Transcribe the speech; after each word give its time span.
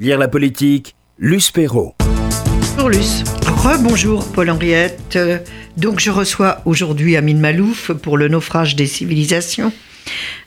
Lire 0.00 0.18
la 0.18 0.28
politique, 0.28 0.94
Luce 1.18 1.50
Perrault. 1.50 1.96
Bonjour 2.76 2.88
Luce. 2.88 3.24
Rebonjour 3.44 4.30
Paul-Henriette. 4.30 5.18
Donc 5.76 5.98
je 5.98 6.12
reçois 6.12 6.62
aujourd'hui 6.66 7.16
Amine 7.16 7.40
Malouf 7.40 7.90
pour 7.90 8.16
le 8.16 8.28
naufrage 8.28 8.76
des 8.76 8.86
civilisations. 8.86 9.72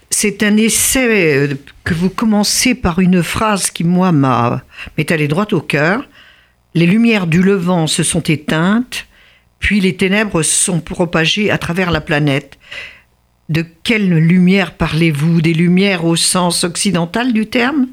C'est 0.09 0.43
un 0.43 0.55
essai 0.55 1.35
euh, 1.35 1.55
que 1.83 1.93
vous 1.93 2.09
commencez 2.09 2.75
par 2.75 2.99
une 2.99 3.21
phrase 3.21 3.71
qui, 3.71 3.83
moi, 3.83 4.13
m'a 4.13 4.63
m'est 4.97 5.11
allée 5.11 5.27
droit 5.27 5.47
au 5.52 5.60
cœur. 5.60 6.08
Les 6.74 6.86
lumières 6.86 7.28
du 7.28 7.44
Levant 7.44 7.88
se 7.88 8.04
sont 8.04 8.22
éteintes, 8.22 9.06
puis 9.60 9.81
les 9.81 9.97
ténèbres 9.97 10.44
se 10.44 10.63
sont 10.63 10.79
propagées 10.79 11.52
à 11.52 11.58
travers 11.58 11.92
la 11.92 11.99
planète. 11.99 12.58
De 13.49 13.65
quelle 13.83 14.10
lumière 14.10 14.76
parlez-vous? 14.76 15.42
Des 15.42 15.54
lumières 15.54 16.05
au 16.05 16.16
sens 16.16 16.63
occidental 16.63 17.34
du 17.34 17.48
terme? 17.48 17.88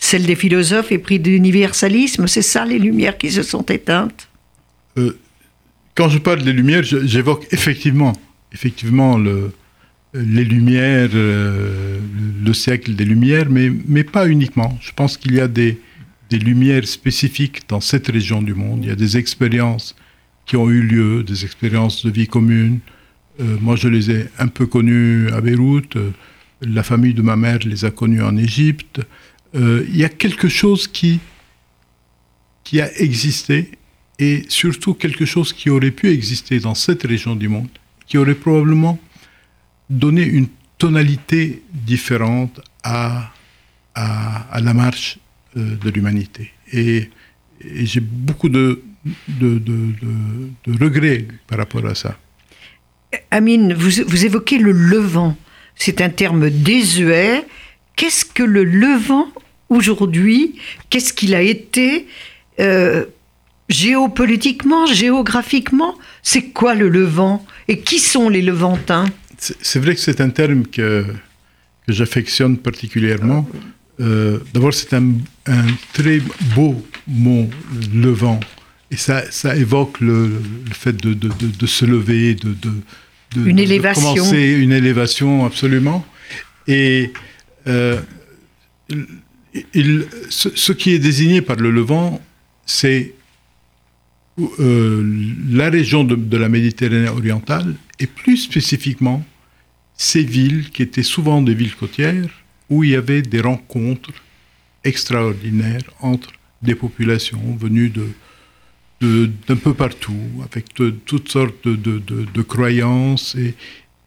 Celle 0.00 0.24
des 0.24 0.34
philosophes 0.34 0.90
épris 0.92 1.20
d'universalisme, 1.20 2.26
c'est 2.26 2.42
ça 2.42 2.64
les 2.64 2.78
lumières 2.78 3.18
qui 3.18 3.30
se 3.30 3.42
sont 3.42 3.62
éteintes? 3.62 4.28
Euh, 4.96 5.16
quand 5.94 6.08
je 6.08 6.18
parle 6.18 6.42
des 6.42 6.54
lumières, 6.54 6.82
j'évoque 6.82 7.46
effectivement, 7.52 8.14
effectivement 8.50 9.18
le, 9.18 9.52
les 10.14 10.44
lumières, 10.44 11.10
euh, 11.14 11.98
le 12.44 12.52
siècle 12.54 12.94
des 12.94 13.04
lumières, 13.04 13.50
mais, 13.50 13.70
mais 13.86 14.02
pas 14.02 14.26
uniquement. 14.26 14.76
Je 14.80 14.90
pense 14.92 15.18
qu'il 15.18 15.34
y 15.34 15.40
a 15.40 15.48
des, 15.48 15.78
des 16.30 16.38
lumières 16.38 16.88
spécifiques 16.88 17.68
dans 17.68 17.80
cette 17.80 18.08
région 18.08 18.40
du 18.40 18.54
monde. 18.54 18.80
Il 18.82 18.88
y 18.88 18.92
a 18.92 18.96
des 18.96 19.18
expériences 19.18 19.94
qui 20.46 20.56
ont 20.56 20.70
eu 20.70 20.80
lieu, 20.80 21.22
des 21.22 21.44
expériences 21.44 22.04
de 22.06 22.10
vie 22.10 22.26
commune. 22.26 22.80
Euh, 23.40 23.58
moi, 23.60 23.76
je 23.76 23.88
les 23.88 24.10
ai 24.10 24.24
un 24.38 24.48
peu 24.48 24.66
connues 24.66 25.28
à 25.30 25.42
Beyrouth. 25.42 25.96
La 26.62 26.82
famille 26.82 27.14
de 27.14 27.22
ma 27.22 27.36
mère 27.36 27.58
les 27.66 27.84
a 27.84 27.90
connues 27.90 28.22
en 28.22 28.36
Égypte. 28.38 29.00
Euh, 29.54 29.84
il 29.88 29.96
y 29.96 30.04
a 30.04 30.08
quelque 30.08 30.48
chose 30.48 30.86
qui, 30.86 31.20
qui 32.64 32.80
a 32.80 32.90
existé 33.00 33.72
et 34.18 34.44
surtout 34.48 34.94
quelque 34.94 35.24
chose 35.24 35.52
qui 35.52 35.70
aurait 35.70 35.90
pu 35.90 36.08
exister 36.10 36.60
dans 36.60 36.74
cette 36.74 37.02
région 37.04 37.34
du 37.34 37.48
monde, 37.48 37.68
qui 38.06 38.18
aurait 38.18 38.34
probablement 38.34 38.98
donné 39.88 40.22
une 40.22 40.46
tonalité 40.78 41.62
différente 41.72 42.60
à, 42.82 43.32
à, 43.94 44.60
la 44.60 44.72
marche 44.74 45.18
euh, 45.56 45.76
de 45.76 45.90
l'humanité. 45.90 46.52
Et, 46.72 47.10
j'ai 47.82 48.00
beaucoup 48.00 48.48
de, 48.48 48.82
de- 49.28 49.58
de 49.58 50.82
regrets 50.84 51.26
par 51.46 51.58
rapport 51.58 51.84
à 51.84 51.94
ça. 51.94 52.18
Amine, 53.30 53.74
vous, 53.74 54.02
vous 54.06 54.24
évoquez 54.24 54.56
le 54.58 54.72
Levant. 54.72 55.36
C'est 55.74 56.00
un 56.00 56.08
terme 56.08 56.48
désuet. 56.48 57.44
Qu'est-ce 57.96 58.24
que 58.24 58.42
le 58.42 58.64
Levant 58.64 59.28
aujourd'hui 59.70 60.56
Qu'est-ce 60.90 61.12
qu'il 61.14 61.34
a 61.34 61.40
été 61.40 62.06
euh, 62.60 63.06
géopolitiquement, 63.68 64.84
géographiquement 64.86 65.96
C'est 66.22 66.50
quoi 66.52 66.74
le 66.74 66.88
Levant 66.88 67.44
Et 67.68 67.80
qui 67.80 67.98
sont 67.98 68.28
les 68.28 68.42
Levantins? 68.42 69.06
C'est 69.38 69.78
vrai 69.78 69.94
que 69.94 70.00
c'est 70.00 70.20
un 70.20 70.28
terme 70.28 70.66
que, 70.66 71.06
que 71.86 71.92
j'affectionne 71.92 72.58
particulièrement. 72.58 73.48
Euh, 74.00 74.38
D'abord, 74.52 74.74
c'est 74.74 74.92
un, 74.94 75.12
un 75.46 75.64
très 75.94 76.20
beau 76.54 76.84
mot, 77.06 77.48
levant. 77.94 78.38
Et 78.90 78.96
ça, 78.96 79.22
ça 79.30 79.56
évoque 79.56 80.00
le, 80.00 80.26
le 80.26 80.74
fait 80.74 80.92
de, 80.92 81.14
de, 81.14 81.28
de, 81.28 81.46
de 81.58 81.66
se 81.66 81.84
lever, 81.84 82.34
de, 82.34 82.54
Une 83.46 83.58
élévation. 83.58 84.14
commencer 84.14 84.42
une 84.58 84.72
élévation, 84.72 85.44
absolument. 85.46 86.04
Et 86.66 87.12
euh, 87.66 88.00
ce, 90.30 90.72
qui 90.72 90.92
est 90.92 90.98
désigné 90.98 91.42
par 91.42 91.56
le 91.56 91.70
Levant, 91.70 92.20
c'est 92.66 93.14
euh, 94.58 95.34
la 95.50 95.70
région 95.70 96.04
de, 96.04 96.36
la 96.36 96.48
Méditerranée 96.48 97.08
orientale 97.08 97.74
et 97.98 98.06
plus 98.06 98.36
spécifiquement 98.36 99.24
ces 99.96 100.22
villes 100.22 100.70
qui 100.70 100.82
étaient 100.82 101.02
souvent 101.02 101.42
des 101.42 101.54
villes 101.54 101.74
côtières 101.74 102.30
où 102.70 102.84
il 102.84 102.90
y 102.90 102.94
avait 102.94 103.22
des 103.22 103.40
rencontres 103.40 104.12
extraordinaires 104.84 105.82
entre 106.00 106.30
des 106.62 106.74
populations 106.74 107.56
venues 107.58 107.92
d'un 109.00 109.56
peu 109.56 109.74
partout, 109.74 110.16
avec 110.44 110.72
toutes 111.04 111.28
sortes 111.28 111.66
de, 111.66 112.42
croyances. 112.42 113.34
Et, 113.34 113.54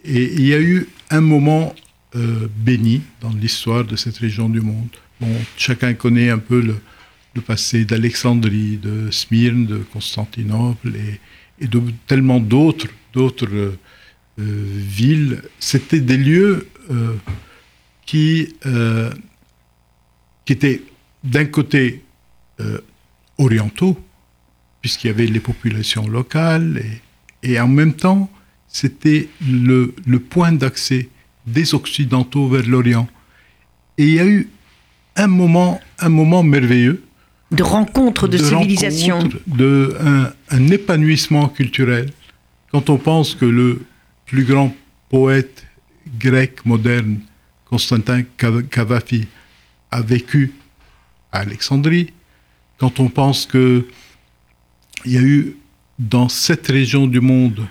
et 0.06 0.34
il 0.34 0.46
y 0.48 0.54
a 0.54 0.62
eu 0.62 0.88
un 1.10 1.22
moment 1.22 1.76
euh, 2.16 2.48
béni 2.56 3.02
dans 3.22 3.32
l'histoire 3.32 3.84
de 3.84 3.96
cette 3.96 4.18
région 4.18 4.48
du 4.48 4.62
monde. 4.62 4.90
Chacun 5.58 5.94
connaît 5.94 6.30
un 6.30 6.40
peu 6.40 6.62
le, 6.62 7.42
passé 7.42 7.86
d'Alexandrie, 7.86 8.78
de 8.78 9.10
Smyrne, 9.12 9.66
de 9.66 9.78
Constantinople 9.78 10.94
et, 11.60 11.68
de 11.68 11.82
tellement 12.08 12.40
d'autres 12.40 12.88
euh, 13.16 13.76
villes. 14.38 15.42
C'était 15.60 16.00
des 16.00 16.18
lieux 16.18 16.68
euh, 16.92 17.16
qui, 18.06 18.56
euh, 18.66 19.12
qui 20.46 20.54
étaient 20.54 20.82
d'un 21.24 21.46
côté 21.46 22.04
orientaux, 23.38 24.00
puisqu'il 24.80 25.08
y 25.08 25.10
avait 25.10 25.26
les 25.26 25.40
populations 25.40 26.08
locales, 26.08 26.82
et, 27.44 27.52
et 27.52 27.60
en 27.60 27.68
même 27.68 27.94
temps, 27.94 28.30
c'était 28.68 29.28
le, 29.46 29.94
le 30.06 30.20
point 30.20 30.52
d'accès 30.52 31.10
des 31.46 31.74
Occidentaux 31.74 32.48
vers 32.48 32.66
l'Orient. 32.68 33.08
Et 33.98 34.06
il 34.06 34.14
y 34.14 34.20
a 34.20 34.26
eu 34.26 34.50
un 35.16 35.28
moment, 35.28 35.80
un 36.00 36.10
moment 36.10 36.44
merveilleux 36.44 37.04
De 37.52 37.64
rencontres 37.64 38.28
de, 38.28 38.38
civilisation 38.38 39.20
rencontre, 39.20 39.38
de 39.48 39.96
un, 40.00 40.34
un 40.50 40.68
épanouissement 40.70 41.48
culturel. 41.50 42.12
Quand 42.72 42.90
on 42.90 42.98
pense 42.98 43.36
que 43.36 43.46
le 43.46 43.82
plus 44.26 44.44
grand 44.44 44.76
poète 45.10 45.66
grec 46.20 46.66
moderne, 46.66 47.20
Constantin 47.66 48.24
Cav- 48.38 48.68
Cavafi, 48.68 49.28
a 49.92 50.02
vécu 50.02 50.54
à 51.32 51.40
Alexandrie, 51.40 52.12
quand 52.80 53.00
on 53.00 53.10
pense 53.10 53.46
que 53.46 53.86
il 55.06 55.12
y 55.14 55.18
a 55.18 55.22
eu 55.22 55.56
dans 56.00 56.30
cette 56.30 56.68
région 56.68 57.06
du 57.08 57.20
monde 57.20 57.68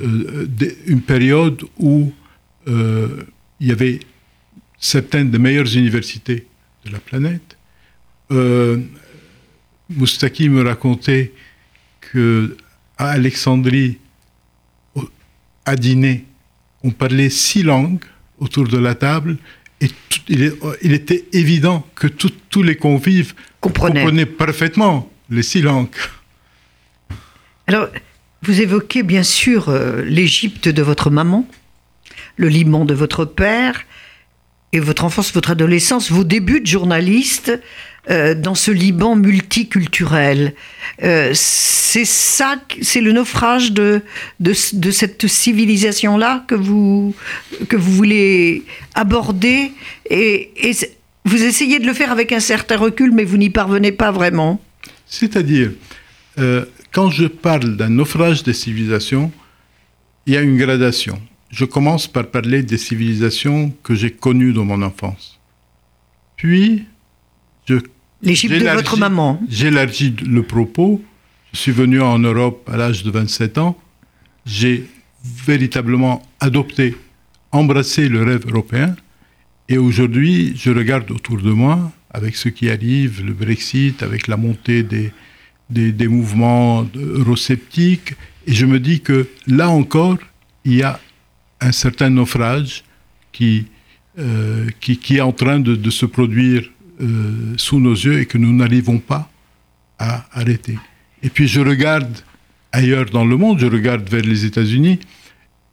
euh, 0.00 0.46
une 0.86 1.02
période 1.02 1.62
où 1.78 2.12
euh, 2.68 3.24
il 3.60 3.68
y 3.68 3.72
avait 3.72 4.00
certaines 4.78 5.30
des 5.30 5.38
meilleures 5.38 5.74
universités 5.76 6.46
de 6.86 6.92
la 6.92 6.98
planète. 7.00 7.56
Euh, 8.30 8.78
Moustaki 9.90 10.48
me 10.48 10.62
racontait 10.62 11.32
que 12.00 12.56
à 12.98 13.10
Alexandrie, 13.10 13.98
à 15.64 15.76
dîner, 15.76 16.24
on 16.82 16.90
parlait 16.90 17.28
six 17.30 17.62
langues 17.62 18.04
autour 18.38 18.66
de 18.68 18.78
la 18.78 18.94
table 18.94 19.36
et 19.80 19.88
tout- 19.88 20.20
il, 20.28 20.92
était 20.92 21.24
évident 21.32 21.86
que 21.94 22.06
tout- 22.06 22.32
tous 22.50 22.62
les 22.62 22.76
convives 22.76 23.34
Comprenaient. 23.60 24.00
comprenaient 24.00 24.26
parfaitement 24.26 25.10
les 25.28 25.42
six 25.42 25.60
langues. 25.60 25.88
Alors, 27.66 27.88
vous 28.42 28.60
évoquez 28.60 29.02
bien 29.02 29.22
sûr 29.22 29.68
euh, 29.68 30.02
l'Égypte 30.04 30.68
de 30.68 30.82
votre 30.82 31.10
maman, 31.10 31.46
le 32.36 32.48
Liban 32.48 32.84
de 32.84 32.94
votre 32.94 33.24
père, 33.24 33.82
et 34.72 34.80
votre 34.80 35.04
enfance, 35.04 35.32
votre 35.32 35.50
adolescence, 35.50 36.10
vos 36.10 36.24
débuts 36.24 36.60
de 36.60 36.66
journaliste 36.66 37.58
euh, 38.08 38.34
dans 38.34 38.54
ce 38.54 38.70
Liban 38.70 39.16
multiculturel. 39.16 40.54
Euh, 41.02 41.32
c'est 41.34 42.04
ça, 42.04 42.56
c'est 42.80 43.00
le 43.00 43.10
naufrage 43.12 43.72
de, 43.72 44.02
de, 44.38 44.52
cette 44.52 45.26
civilisation-là 45.26 46.44
que 46.46 46.54
vous, 46.54 47.16
que 47.68 47.76
vous 47.76 47.92
voulez 47.92 48.62
aborder, 48.94 49.72
et, 50.08 50.52
vous 51.24 51.42
essayez 51.42 51.80
de 51.80 51.86
le 51.86 51.92
faire 51.92 52.12
avec 52.12 52.30
un 52.30 52.38
certain 52.38 52.76
recul, 52.76 53.10
mais 53.12 53.24
vous 53.24 53.38
n'y 53.38 53.50
parvenez 53.50 53.90
pas 53.90 54.12
vraiment. 54.12 54.60
C'est-à-dire, 55.06 55.72
euh, 56.38 56.64
quand 56.92 57.10
je 57.10 57.26
parle 57.26 57.76
d'un 57.76 57.88
naufrage 57.88 58.44
des 58.44 58.52
civilisations, 58.52 59.32
il 60.26 60.34
y 60.34 60.36
a 60.36 60.42
une 60.42 60.56
gradation. 60.56 61.20
Je 61.58 61.64
commence 61.64 62.06
par 62.06 62.26
parler 62.26 62.62
des 62.62 62.76
civilisations 62.76 63.72
que 63.82 63.94
j'ai 63.94 64.10
connues 64.10 64.52
dans 64.52 64.66
mon 64.66 64.82
enfance. 64.82 65.40
Puis, 66.36 66.84
je 67.66 67.76
L'Égypte 68.22 68.52
de 68.54 68.58
J'élargis- 68.60 68.76
votre 68.76 68.98
maman. 68.98 69.40
J'élargis 69.48 70.14
le 70.38 70.42
propos. 70.42 71.02
Je 71.54 71.58
suis 71.58 71.72
venu 71.72 71.98
en 72.02 72.18
Europe 72.18 72.68
à 72.70 72.76
l'âge 72.76 73.02
de 73.04 73.10
27 73.10 73.56
ans. 73.56 73.74
J'ai 74.44 74.84
véritablement 75.46 76.22
adopté, 76.40 76.94
embrassé 77.52 78.10
le 78.10 78.22
rêve 78.22 78.44
européen. 78.46 78.94
Et 79.70 79.78
aujourd'hui, 79.78 80.52
je 80.56 80.70
regarde 80.70 81.10
autour 81.10 81.38
de 81.40 81.52
moi, 81.52 81.90
avec 82.10 82.36
ce 82.36 82.50
qui 82.50 82.68
arrive, 82.68 83.24
le 83.24 83.32
Brexit, 83.32 84.02
avec 84.02 84.28
la 84.28 84.36
montée 84.36 84.82
des, 84.82 85.10
des, 85.70 85.90
des 85.92 86.08
mouvements 86.08 86.86
eurosceptiques, 86.94 88.12
et 88.46 88.52
je 88.52 88.66
me 88.66 88.78
dis 88.78 89.00
que 89.00 89.26
là 89.46 89.70
encore, 89.70 90.18
il 90.66 90.74
y 90.74 90.82
a 90.82 91.00
un 91.60 91.72
certain 91.72 92.10
naufrage 92.10 92.84
qui, 93.32 93.66
euh, 94.18 94.68
qui, 94.80 94.98
qui 94.98 95.16
est 95.16 95.20
en 95.20 95.32
train 95.32 95.60
de, 95.60 95.90
se 95.90 96.06
produire 96.06 96.68
euh, 97.00 97.54
sous 97.56 97.80
nos 97.80 97.94
yeux 97.94 98.20
et 98.20 98.26
que 98.26 98.38
nous 98.38 98.52
n'arrivons 98.52 98.98
pas 98.98 99.30
à 99.98 100.26
arrêter. 100.32 100.78
Et 101.22 101.30
puis 101.30 101.48
je 101.48 101.60
regarde 101.60 102.18
ailleurs 102.72 103.06
dans 103.06 103.24
le 103.24 103.36
monde, 103.36 103.58
je 103.58 103.66
regarde 103.66 104.08
vers 104.08 104.22
les 104.22 104.44
États-Unis 104.44 104.98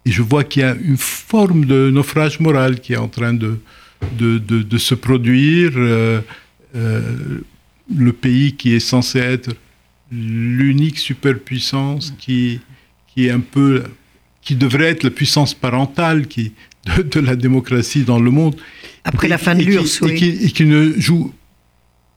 et 0.05 0.11
je 0.11 0.21
vois 0.21 0.43
qu'il 0.43 0.61
y 0.61 0.65
a 0.65 0.75
une 0.75 0.97
forme 0.97 1.65
de 1.65 1.89
naufrage 1.89 2.39
moral 2.39 2.79
qui 2.79 2.93
est 2.93 2.97
en 2.97 3.07
train 3.07 3.33
de, 3.33 3.59
de, 4.17 4.37
de, 4.37 4.77
se 4.77 4.95
produire. 4.95 5.71
Euh, 5.75 6.21
le 7.95 8.13
pays 8.13 8.55
qui 8.55 8.73
est 8.73 8.79
censé 8.79 9.19
être 9.19 9.55
l'unique 10.11 10.97
superpuissance 10.97 12.13
qui, 12.17 12.59
qui 13.07 13.27
est 13.27 13.31
un 13.31 13.39
peu 13.39 13.83
qui 14.43 14.55
devrait 14.55 14.87
être 14.87 15.03
la 15.03 15.09
puissance 15.09 15.53
parentale 15.53 16.27
qui, 16.27 16.53
de, 16.85 17.19
la 17.19 17.35
démocratie 17.35 18.03
dans 18.03 18.19
le 18.19 18.31
monde. 18.31 18.55
Après 19.03 19.27
la 19.27 19.37
fin 19.37 19.55
de 19.55 19.63
l'URSS, 19.63 20.01
oui. 20.01 20.39
Et 20.41 20.51
qui, 20.51 20.65
ne 20.65 20.93
joue 20.97 21.33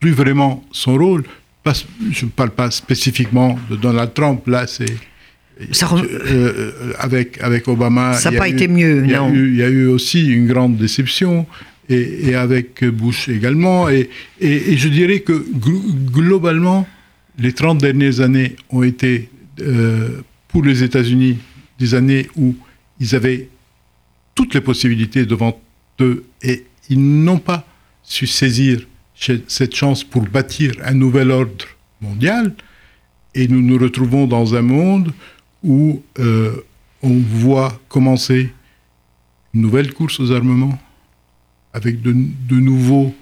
plus 0.01 0.13
vraiment 0.13 0.65
son 0.73 0.97
rôle. 0.97 1.25
je 1.65 2.25
ne 2.25 2.31
parle 2.31 2.51
pas 2.51 2.71
spécifiquement 2.71 3.59
de 3.71 3.77
Donald 3.77 4.13
Trump, 4.15 4.47
là 4.47 4.67
c'est... 4.67 4.93
Euh, 5.59 5.73
euh, 6.27 6.93
avec, 6.99 7.41
avec 7.41 7.67
Obama... 7.67 8.13
Ça 8.13 8.31
n'a 8.31 8.39
pas 8.39 8.49
été 8.49 8.69
mieux, 8.69 9.01
non. 9.01 9.33
il 9.33 9.57
y 9.57 9.63
a 9.63 9.69
eu 9.69 9.87
aussi 9.87 10.27
une 10.27 10.47
grande 10.47 10.77
déception, 10.77 11.47
et, 11.89 12.35
avec 12.35 12.85
Bush 12.85 13.31
également. 13.31 13.89
Et, 13.89 14.11
et, 14.39 14.77
je 14.77 14.89
dirais 14.89 15.21
que 15.21 15.47
globalement, 16.13 16.87
les 17.39 17.53
30 17.53 17.79
dernières 17.79 18.21
années 18.21 18.57
ont 18.71 18.83
été, 18.83 19.31
euh, 19.61 20.21
pour 20.49 20.63
les 20.63 20.83
États-Unis, 20.83 21.39
des 21.79 21.95
années 21.95 22.29
où 22.37 22.55
ils 23.01 23.15
avaient 23.15 23.49
toutes 24.35 24.55
les 24.55 24.61
possibilités 24.61 25.27
devant 25.27 25.61
eux 26.01 26.25
et 26.43 26.65
ils 26.89 27.01
n'ont 27.01 27.39
pas 27.39 27.67
su 28.03 28.27
saisir 28.27 28.87
cette 29.49 29.75
chance 29.75 30.05
pour 30.05 30.23
bâtir 30.23 30.75
un 30.85 30.95
nouvel 30.95 31.31
ordre 31.31 31.67
mondial. 32.01 32.55
Et 33.35 33.49
nous 33.49 33.63
nous 33.63 33.79
retrouvons 33.79 34.27
dans 34.27 34.55
un 34.55 34.63
monde 34.63 35.13
où 35.63 36.03
euh, 36.19 36.55
on 37.03 37.19
voit 37.19 37.81
commencer 37.89 38.53
une 39.55 39.63
nouvelle 39.63 39.93
course 39.93 40.21
aux 40.21 40.31
armements 40.33 40.79
avec 41.73 42.01
de, 42.01 42.13
nouveaux 42.51 43.15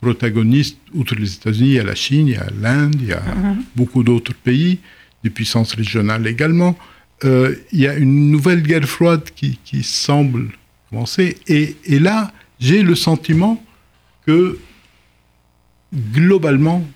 protagonistes, 0.00 0.78
outre 0.94 1.14
les 1.14 1.34
États-Unis, 1.34 1.68
il 1.68 1.74
y 1.74 1.78
a 1.78 1.84
la 1.84 1.94
Chine, 1.94 2.28
il 2.28 2.34
y 2.34 2.36
a 2.36 2.48
l'Inde, 2.58 2.96
il 2.98 3.08
y 3.08 3.12
a 3.12 3.20
mm-hmm. 3.20 3.56
beaucoup 3.76 4.02
d'autres 4.02 4.32
pays, 4.34 4.78
des 5.22 5.28
puissances 5.28 5.74
régionales 5.74 6.26
également. 6.26 6.78
Euh, 7.24 7.54
il 7.72 7.80
y 7.80 7.86
a 7.86 7.94
une 7.94 8.30
nouvelle 8.30 8.62
guerre 8.62 8.84
froide 8.84 9.28
qui, 9.34 9.82
semble 9.82 10.50
commencer. 10.88 11.36
Et, 11.46 11.76
là, 11.98 12.32
j'ai 12.58 12.82
le 12.82 12.94
sentiment 12.94 13.62
que 14.26 14.58
globalement, 15.94 16.86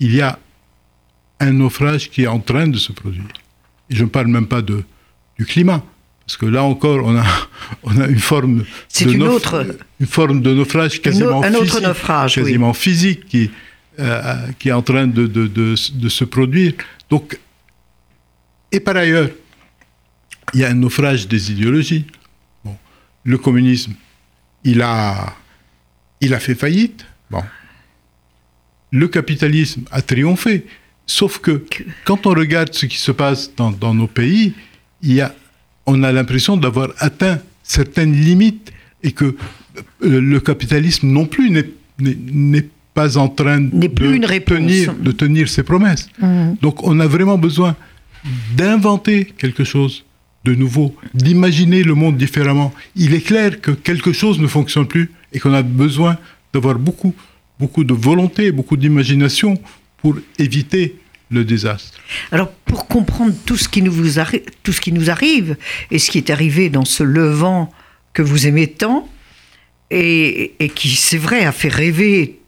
il 0.00 0.14
y 0.14 0.20
a 0.20 0.38
un 1.38 1.52
naufrage 1.52 2.10
qui 2.10 2.22
est 2.22 2.26
en 2.26 2.40
train 2.40 2.66
de 2.66 2.78
se 2.78 2.92
produire. 2.92 3.28
Et 3.90 3.94
je 3.94 4.02
ne 4.04 4.08
parle 4.08 4.26
même 4.28 4.46
pas 4.46 4.62
de, 4.62 4.82
du 5.38 5.44
climat, 5.44 5.82
parce 6.26 6.36
que 6.36 6.46
là 6.46 6.64
encore, 6.64 7.04
on 7.04 7.16
a, 7.16 7.24
on 7.84 8.00
a 8.00 8.06
une 8.08 8.18
forme 8.18 8.64
de 9.00 9.10
une, 9.10 9.22
autre... 9.22 9.64
une 10.00 10.06
forme 10.06 10.40
de 10.40 10.54
naufrage 10.54 11.00
quasiment 11.00 11.42
un 11.42 11.52
physique, 11.52 11.62
autre 11.62 11.80
naufrage, 11.82 12.34
quasiment 12.34 12.72
physique 12.72 13.26
qui, 13.26 13.50
euh, 14.00 14.34
qui 14.58 14.70
est 14.70 14.72
en 14.72 14.82
train 14.82 15.06
de, 15.06 15.26
de, 15.26 15.46
de, 15.46 15.74
de 15.94 16.08
se 16.08 16.24
produire. 16.24 16.72
Donc, 17.10 17.38
et 18.72 18.80
par 18.80 18.96
ailleurs, 18.96 19.30
il 20.54 20.60
y 20.60 20.64
a 20.64 20.70
un 20.70 20.74
naufrage 20.74 21.28
des 21.28 21.52
idéologies. 21.52 22.06
Bon. 22.64 22.76
Le 23.24 23.38
communisme, 23.38 23.94
il 24.64 24.82
a, 24.82 25.34
il 26.20 26.34
a 26.34 26.40
fait 26.40 26.54
faillite. 26.54 27.04
Bon. 27.30 27.42
Le 28.92 29.08
capitalisme 29.08 29.84
a 29.90 30.02
triomphé. 30.02 30.66
Sauf 31.06 31.38
que 31.38 31.64
quand 32.04 32.26
on 32.26 32.30
regarde 32.30 32.72
ce 32.74 32.86
qui 32.86 32.98
se 32.98 33.12
passe 33.12 33.54
dans, 33.56 33.70
dans 33.70 33.94
nos 33.94 34.06
pays, 34.06 34.54
il 35.02 35.14
y 35.14 35.20
a, 35.20 35.34
on 35.86 36.02
a 36.02 36.12
l'impression 36.12 36.56
d'avoir 36.56 36.90
atteint 36.98 37.38
certaines 37.62 38.12
limites 38.12 38.72
et 39.02 39.12
que 39.12 39.24
euh, 39.24 40.20
le 40.20 40.40
capitalisme 40.40 41.08
non 41.08 41.26
plus 41.26 41.50
n'est 41.98 42.68
pas 42.94 43.18
en 43.18 43.28
train 43.28 43.60
de, 43.60 43.86
tenir, 44.38 44.94
de 44.94 45.12
tenir 45.12 45.48
ses 45.48 45.62
promesses. 45.62 46.08
Mmh. 46.18 46.54
Donc 46.62 46.82
on 46.82 46.98
a 46.98 47.06
vraiment 47.06 47.38
besoin 47.38 47.76
d'inventer 48.54 49.24
quelque 49.24 49.64
chose 49.64 50.04
de 50.44 50.54
nouveau, 50.54 50.94
d'imaginer 51.14 51.82
le 51.82 51.94
monde 51.94 52.16
différemment. 52.16 52.72
Il 52.94 53.14
est 53.14 53.20
clair 53.20 53.60
que 53.60 53.72
quelque 53.72 54.12
chose 54.12 54.38
ne 54.38 54.46
fonctionne 54.46 54.86
plus 54.86 55.10
et 55.32 55.40
qu'on 55.40 55.52
a 55.52 55.62
besoin 55.62 56.18
d'avoir 56.52 56.78
beaucoup, 56.78 57.14
beaucoup 57.58 57.84
de 57.84 57.94
volonté, 57.94 58.52
beaucoup 58.52 58.76
d'imagination 58.76 59.60
pour 59.98 60.16
éviter 60.38 60.96
le 61.30 61.44
désastre. 61.44 61.98
Alors, 62.30 62.52
pour 62.64 62.86
comprendre 62.86 63.34
tout 63.44 63.56
ce, 63.56 63.68
qui 63.68 63.82
nous 63.82 63.92
tout 64.62 64.72
ce 64.72 64.80
qui 64.80 64.92
nous 64.92 65.10
arrive 65.10 65.56
et 65.90 65.98
ce 65.98 66.10
qui 66.10 66.18
est 66.18 66.30
arrivé 66.30 66.70
dans 66.70 66.84
ce 66.84 67.02
levant 67.02 67.72
que 68.12 68.22
vous 68.22 68.46
aimez 68.46 68.68
tant, 68.68 69.08
et, 69.90 70.54
et 70.58 70.68
qui, 70.68 70.88
c'est 70.90 71.18
vrai, 71.18 71.44
a 71.44 71.52
fait 71.52 71.68
rêver 71.68 72.40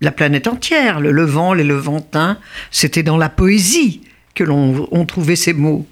la 0.00 0.12
planète 0.12 0.46
entière, 0.46 1.00
le 1.00 1.10
Levant, 1.10 1.54
les 1.54 1.64
Levantins, 1.64 2.38
c'était 2.70 3.02
dans 3.02 3.16
la 3.16 3.28
poésie 3.28 4.00
que 4.38 4.44
l'on 4.44 5.04
trouvait 5.04 5.34
ces 5.34 5.52
mots. 5.52 5.84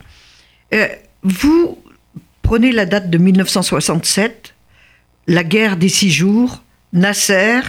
Euh, 0.72 0.86
vous 1.24 1.82
prenez 2.42 2.70
la 2.70 2.86
date 2.86 3.10
de 3.10 3.18
1967, 3.18 4.54
la 5.26 5.42
guerre 5.42 5.76
des 5.76 5.88
six 5.88 6.12
jours, 6.12 6.62
Nasser 6.92 7.60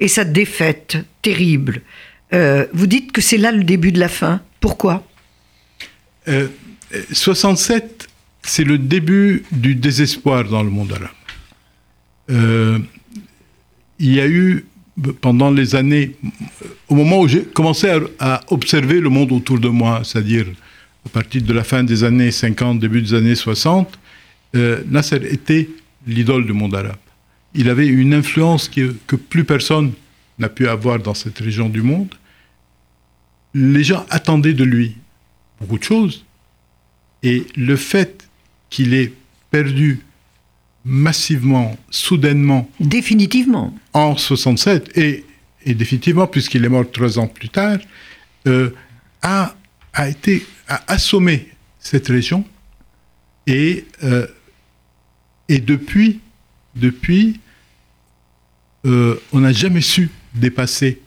et 0.00 0.08
sa 0.08 0.24
défaite 0.24 0.98
terrible. 1.22 1.82
Euh, 2.32 2.66
vous 2.72 2.88
dites 2.88 3.12
que 3.12 3.20
c'est 3.20 3.36
là 3.38 3.52
le 3.52 3.62
début 3.62 3.92
de 3.92 4.00
la 4.00 4.08
fin. 4.08 4.40
Pourquoi? 4.58 5.06
67, 7.12 7.84
euh, 7.84 8.06
c'est 8.42 8.64
le 8.64 8.76
début 8.76 9.44
du 9.52 9.76
désespoir 9.76 10.42
dans 10.42 10.64
le 10.64 10.70
monde 10.70 10.92
arabe. 10.92 11.10
Euh, 12.30 12.80
il 14.00 14.12
y 14.12 14.20
a 14.20 14.26
eu, 14.26 14.66
pendant 15.20 15.50
les 15.50 15.74
années, 15.74 16.14
au 16.88 16.94
moment 16.94 17.20
où 17.20 17.28
j'ai 17.28 17.42
commencé 17.42 17.88
à, 18.18 18.40
observer 18.48 19.00
le 19.00 19.08
monde 19.08 19.32
autour 19.32 19.58
de 19.58 19.68
moi, 19.68 20.02
c'est-à-dire 20.04 20.46
à 21.04 21.08
partir 21.08 21.42
de 21.42 21.52
la 21.52 21.64
fin 21.64 21.84
des 21.84 22.04
années 22.04 22.30
50, 22.30 22.78
début 22.78 23.02
des 23.02 23.14
années 23.14 23.34
60, 23.34 23.98
Nasser 24.86 25.20
était 25.30 25.68
l'idole 26.06 26.46
du 26.46 26.52
monde 26.52 26.74
arabe. 26.74 26.96
Il 27.54 27.68
avait 27.68 27.86
une 27.86 28.14
influence 28.14 28.68
que 28.68 29.16
plus 29.16 29.44
personne 29.44 29.92
n'a 30.38 30.48
pu 30.48 30.68
avoir 30.68 30.98
dans 30.98 31.14
cette 31.14 31.38
région 31.38 31.68
du 31.68 31.82
monde. 31.82 32.14
Les 33.52 33.84
gens 33.84 34.06
attendaient 34.10 34.54
de 34.54 34.64
lui 34.64 34.96
beaucoup 35.60 35.78
de 35.78 35.84
choses. 35.84 36.24
Et 37.22 37.46
le 37.56 37.76
fait 37.76 38.28
qu'il 38.70 38.94
ait 38.94 39.12
perdu 39.50 40.00
massivement, 40.84 41.76
soudainement. 41.90 42.68
Définitivement. 42.80 43.74
En 43.92 44.16
67, 44.16 44.96
et, 44.98 45.24
définitivement, 45.66 46.26
puisqu'il 46.26 46.64
est 46.64 46.68
mort 46.68 46.90
trois 46.90 47.18
ans 47.18 47.26
plus 47.26 47.48
tard, 47.48 47.78
euh, 48.46 48.70
a, 49.22 49.54
a, 49.92 50.08
été, 50.08 50.44
a 50.68 50.92
assommé 50.92 51.48
cette 51.80 52.08
région. 52.08 52.44
Et, 53.46 53.86
euh, 54.02 54.26
et 55.48 55.58
depuis, 55.58 56.20
depuis 56.76 57.40
euh, 58.86 59.18
on 59.32 59.40
n'a 59.40 59.52
jamais 59.52 59.80
su 59.80 60.10
dépasser, 60.34 61.00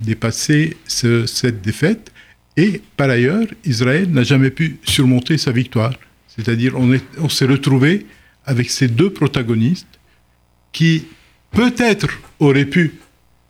dépasser 0.00 0.76
cette 0.86 1.62
défaite. 1.62 2.12
Et 2.56 2.82
par 2.96 3.08
ailleurs, 3.08 3.46
Israël 3.64 4.10
n'a 4.10 4.22
jamais 4.22 4.50
pu 4.50 4.78
surmonter 4.84 5.38
sa 5.38 5.52
victoire. 5.52 5.94
C'est-à-dire, 6.28 6.78
on, 6.78 6.94
on 7.18 7.28
s'est 7.28 7.46
retrouvé 7.46 8.06
avec 8.44 8.70
ces 8.70 8.88
deux 8.88 9.12
protagonistes 9.12 9.98
qui 10.72 11.04
peut-être 11.50 12.08
auraient 12.38 12.66
pu 12.66 12.94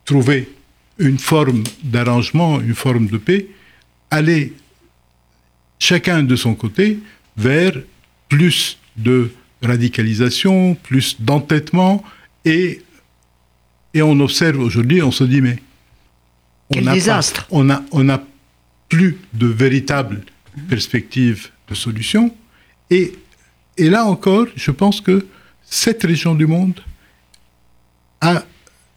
trouver 0.04 0.50
une 0.98 1.18
forme 1.18 1.62
d'arrangement, 1.82 2.60
une 2.60 2.74
forme 2.74 3.06
de 3.06 3.18
paix, 3.18 3.48
aller 4.10 4.52
chacun 5.78 6.22
de 6.22 6.36
son 6.36 6.54
côté 6.54 6.98
vers 7.36 7.74
plus 8.28 8.78
de 8.96 9.30
radicalisation, 9.62 10.74
plus 10.74 11.20
d'entêtement 11.20 12.04
et 12.44 12.82
et 13.94 14.02
on 14.02 14.18
observe 14.20 14.58
aujourd'hui, 14.60 15.02
on 15.02 15.10
se 15.10 15.24
dit, 15.24 15.40
mais. 15.40 15.58
Quel 16.72 16.84
désastre 16.84 17.46
On 17.50 17.64
n'a 17.64 17.84
on 17.92 18.08
a 18.08 18.22
plus 18.88 19.18
de 19.34 19.46
véritable 19.46 20.22
perspective 20.68 21.50
de 21.68 21.74
solution. 21.74 22.34
Et, 22.90 23.12
et 23.76 23.88
là 23.88 24.04
encore, 24.04 24.46
je 24.56 24.70
pense 24.70 25.00
que 25.00 25.26
cette 25.62 26.02
région 26.02 26.34
du 26.34 26.46
monde 26.46 26.80
a 28.20 28.44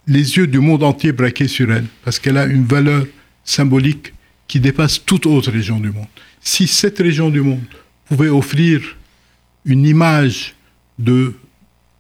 les 0.08 0.38
yeux 0.38 0.48
du 0.48 0.60
monde 0.60 0.84
entier 0.84 1.12
braqués 1.12 1.48
sur 1.48 1.72
elle, 1.72 1.86
parce 2.04 2.20
qu'elle 2.20 2.38
a 2.38 2.46
une 2.46 2.66
valeur 2.66 3.06
symbolique 3.44 4.14
qui 4.48 4.60
dépasse 4.60 5.04
toute 5.04 5.26
autre 5.26 5.52
région 5.52 5.80
du 5.80 5.92
monde. 5.92 6.08
Si 6.42 6.68
cette 6.68 7.00
région 7.00 7.30
du 7.30 7.42
monde 7.42 7.64
pouvait 8.06 8.30
offrir 8.30 8.98
une 9.66 9.86
image 9.86 10.54
de 11.00 11.34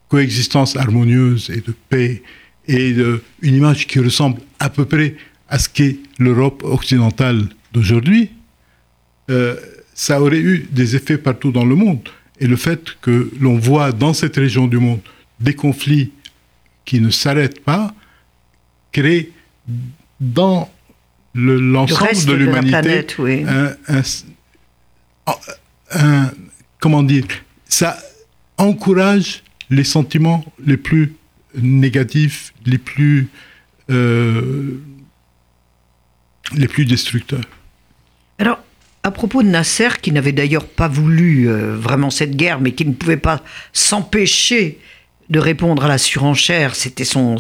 coexistence 0.08 0.75
harmonieuse 0.75 1.50
et 1.50 1.62
de 1.62 1.74
paix 1.89 2.22
et 2.67 2.96
une 3.41 3.55
image 3.55 3.88
qui 3.88 4.00
ressemble 4.00 4.39
à 4.60 4.70
peu 4.70 4.86
près 4.86 5.15
à 5.50 5.60
ce 5.60 5.70
qu'est 5.70 5.98
l'Europe 6.20 6.63
occidentale 6.63 7.48
d'aujourd'hui, 7.74 8.32
euh, 9.29 9.55
ça 9.94 10.22
aurait 10.22 10.39
eu 10.39 10.67
des 10.72 10.96
effets 10.96 11.17
partout 11.17 11.51
dans 11.51 11.65
le 11.65 11.75
monde. 11.75 12.08
Et 12.39 12.48
le 12.48 12.56
fait 12.56 12.98
que 13.01 13.32
l'on 13.39 13.58
voit 13.58 13.92
dans 13.92 14.13
cette 14.13 14.36
région 14.36 14.68
du 14.68 14.77
monde 14.77 15.00
des 15.39 15.54
conflits 15.54 16.12
qui 16.84 17.00
ne 17.01 17.10
s'arrêtent 17.10 17.63
pas 17.63 17.94
crée 18.92 19.32
dans 20.20 20.70
l'ensemble 21.34 22.25
de 22.25 22.34
l'humanité 22.34 23.06
un, 25.92 26.32
comment 26.80 27.04
dire, 27.04 27.25
ça 27.68 27.98
encourage 28.58 29.44
les 29.70 29.84
sentiments 29.84 30.46
les 30.63 30.77
plus 30.77 31.13
négatifs, 31.56 32.54
les 32.65 32.77
plus 32.77 33.30
euh, 33.89 34.80
les 36.54 36.68
plus 36.68 36.86
destructeurs. 36.86 37.46
Alors, 38.38 38.60
à 39.05 39.12
propos 39.12 39.43
de 39.43 39.47
Nasser, 39.47 39.89
qui 40.01 40.12
n'avait 40.12 40.31
d'ailleurs 40.31 40.65
pas 40.65 40.88
voulu 40.88 41.47
euh, 41.47 41.75
vraiment 41.77 42.09
cette 42.09 42.35
guerre, 42.35 42.59
mais 42.59 42.71
qui 42.71 42.88
ne 42.88 42.93
pouvait 42.93 43.17
pas 43.17 43.43
s'empêcher 43.71 44.79
de 45.29 45.38
répondre 45.38 45.85
à 45.85 45.88
la 45.88 46.00
surenchère, 46.00 46.74
c'était 46.74 47.05
son, 47.05 47.38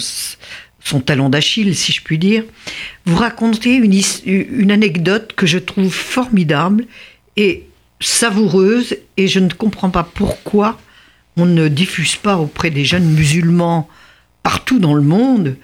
son 0.79 0.99
talon 0.99 1.27
d'Achille, 1.27 1.75
si 1.75 1.91
je 1.91 2.03
puis 2.03 2.19
dire, 2.19 2.43
vous 3.05 3.15
racontez 3.15 3.77
une, 3.77 4.71
anecdote 4.71 5.33
que 5.35 5.47
je 5.47 5.57
trouve 5.57 5.91
formidable 5.91 6.85
et 7.35 7.63
savoureuse, 7.99 8.97
et 9.17 9.27
je 9.27 9.39
ne 9.39 9.49
comprends 9.49 9.89
pas 9.89 10.03
pourquoi 10.03 10.79
on 11.35 11.47
ne 11.47 11.67
diffuse 11.67 12.15
pas 12.15 12.37
auprès 12.37 12.69
des 12.69 12.85
jeunes 12.85 13.09
musulmans 13.09 13.89
partout 14.43 14.77
dans 14.77 14.93
le 14.93 15.01
monde 15.01 15.55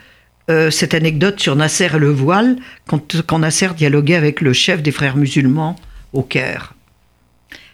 euh, 0.50 0.72
cette 0.72 0.96
anecdote 0.96 1.39
sur 1.39 1.55
Nasser 1.55 1.89
et 1.96 2.00
le 2.00 2.10
voile, 2.10 2.55
quand, 2.88 3.22
quand 3.27 3.38
Nasser 3.38 3.70
dialoguait 3.77 4.15
avec 4.15 4.41
le 4.41 4.51
chef 4.51 4.81
des 4.81 4.91
frères 4.91 5.15
musulmans 5.15 5.75
au 6.13 6.24
Caire. 6.24 6.74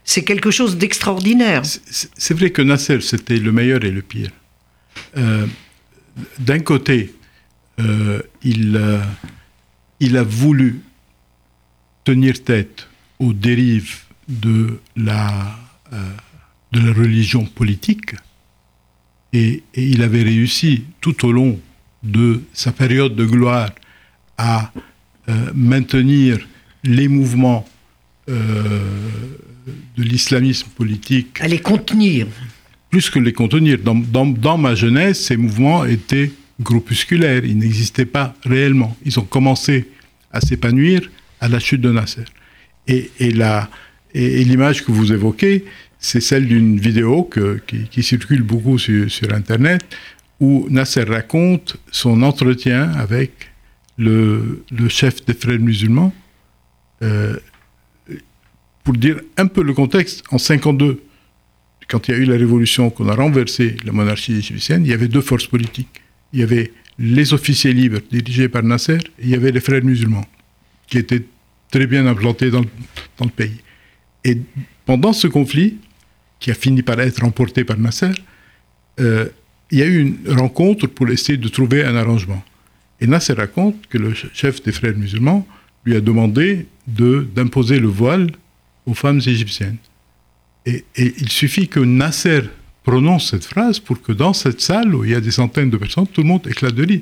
C'est 0.04 0.24
quelque 0.24 0.52
chose 0.52 0.78
d'extraordinaire. 0.78 1.64
C'est 1.66 2.34
vrai 2.34 2.52
que 2.52 2.62
Nasser, 2.62 3.02
c'était 3.02 3.38
le 3.38 3.52
meilleur 3.52 3.84
et 3.84 3.92
le 3.92 4.02
pire. 4.02 4.32
Euh, 5.18 5.46
d'un 6.40 6.60
côté, 6.60 7.14
euh, 7.80 8.22
il, 8.44 8.78
a 8.78 10.24
voulu 10.24 10.82
tenir 12.04 12.42
tête 12.44 12.88
aux 13.20 13.34
dérives 13.34 14.04
de 14.30 14.80
la, 14.96 15.58
la 16.72 16.94
religion 16.94 17.46
politique, 17.46 18.16
et, 19.34 19.64
il 19.76 20.02
avait 20.02 20.24
réussi 20.24 20.86
tout 21.02 21.26
au 21.26 21.32
long 21.32 21.60
de 22.04 22.44
sa 22.54 22.72
période 22.72 23.16
de 23.16 23.26
gloire 23.26 23.72
à 24.38 24.72
euh, 25.30 25.52
maintenir 25.54 26.40
les 26.84 27.08
mouvements 27.08 27.66
euh, 27.66 27.77
de 28.28 30.04
l'islamisme 30.04 30.68
politique. 30.76 31.40
À 31.40 31.48
les 31.48 31.60
contenir. 31.60 32.28
Plus 32.90 33.10
que 33.10 33.20
les 33.20 33.34
contenir. 33.34 33.80
Dans, 33.80 33.96
dans, 34.26 34.58
ma 34.58 34.76
jeunesse, 34.76 35.26
ces 35.26 35.38
mouvements 35.38 35.86
étaient 35.86 36.32
groupusculaires, 36.60 37.44
ils 37.46 37.58
n'existaient 37.58 38.06
pas 38.06 38.36
réellement. 38.46 38.96
Ils 39.06 39.20
ont 39.20 39.26
commencé 39.26 39.88
à 40.32 40.42
s'épanouir 40.42 41.10
à 41.40 41.48
la 41.48 41.60
chute 41.60 41.82
de 41.82 41.92
Nasser. 41.92 42.26
Et, 42.88 43.12
et 43.20 44.44
l'image 44.44 44.84
que 44.84 44.92
vous 44.92 45.12
évoquez, 45.12 45.66
c'est 46.00 46.22
celle 46.22 46.48
d'une 46.48 46.80
vidéo 46.80 47.30
qui, 47.92 48.04
circule 48.04 48.44
beaucoup 48.44 48.78
sur, 48.78 49.10
sur 49.10 49.34
Internet, 49.34 49.84
où 50.40 50.68
Nasser 50.70 51.04
raconte 51.04 51.78
son 51.92 52.22
entretien 52.22 52.92
avec 52.92 53.32
le, 53.98 54.64
chef 54.90 55.26
des 55.26 55.34
frères 55.34 55.60
musulmans. 55.60 56.14
Euh, 57.02 57.38
pour 58.88 58.96
dire 58.96 59.20
un 59.36 59.48
peu 59.48 59.64
le 59.64 59.74
contexte, 59.74 60.24
en 60.32 60.38
52, 60.38 61.04
quand 61.90 62.08
il 62.08 62.12
y 62.12 62.14
a 62.14 62.18
eu 62.20 62.24
la 62.24 62.38
révolution, 62.38 62.90
qu'on 62.90 63.10
a 63.10 63.16
renversé 63.16 63.76
la 63.84 63.92
monarchie 63.92 64.38
égyptienne, 64.38 64.86
il 64.86 64.90
y 64.90 64.94
avait 64.94 65.10
deux 65.10 65.20
forces 65.20 65.46
politiques. 65.46 66.02
Il 66.32 66.40
y 66.40 66.44
avait 66.44 66.72
les 66.98 67.34
officiers 67.34 67.74
libres 67.74 68.00
dirigés 68.10 68.48
par 68.48 68.64
Nasser 68.64 69.00
et 69.20 69.24
il 69.24 69.30
y 69.30 69.36
avait 69.36 69.52
les 69.52 69.60
frères 69.60 69.84
musulmans 69.84 70.26
qui 70.88 71.00
étaient 71.00 71.26
très 71.70 71.86
bien 71.86 72.08
implantés 72.08 72.50
dans, 72.50 72.62
le 72.62 73.30
pays. 73.30 73.60
Et 74.24 74.38
pendant 74.86 75.12
ce 75.12 75.28
conflit, 75.28 75.80
qui 76.40 76.50
a 76.52 76.54
fini 76.54 76.82
par 76.82 76.98
être 77.02 77.24
remporté 77.24 77.66
par 77.66 77.78
Nasser, 77.78 78.12
euh, 79.02 79.28
il 79.70 79.80
y 79.80 79.82
a 79.82 79.86
eu 79.86 80.00
une 80.00 80.40
rencontre 80.40 80.88
pour 80.88 81.10
essayer 81.10 81.38
de 81.38 81.50
trouver 81.50 81.84
un 81.84 81.98
arrangement. 81.98 82.42
Et 83.02 83.08
Nasser 83.08 83.34
raconte 83.34 83.86
que 83.90 83.98
le 83.98 84.14
chef 84.14 84.64
des 84.64 84.72
frères 84.72 84.96
musulmans 84.96 85.46
lui 85.84 85.98
a 85.98 86.00
demandé 86.00 86.68
d'imposer 86.88 87.82
le 87.82 87.88
voile 87.88 88.28
aux 88.88 88.94
femmes 88.94 89.20
égyptiennes. 89.20 89.78
Et, 90.66 90.84
il 90.98 91.30
suffit 91.30 91.68
que 91.68 91.80
Nasser 91.80 92.42
prononce 92.84 93.32
cette 93.32 93.46
phrase 93.46 93.80
pour 93.80 94.02
que 94.02 94.14
dans 94.14 94.34
cette 94.34 94.62
salle 94.62 94.96
où 94.96 95.06
il 95.06 95.12
y 95.12 95.16
a 95.16 95.22
des 95.22 95.32
centaines 95.32 95.70
de 95.70 95.78
personnes, 95.78 96.08
tout 96.08 96.22
le 96.22 96.28
monde 96.28 96.48
éclate 96.48 96.74
de 96.74 96.86
rire. 96.86 97.02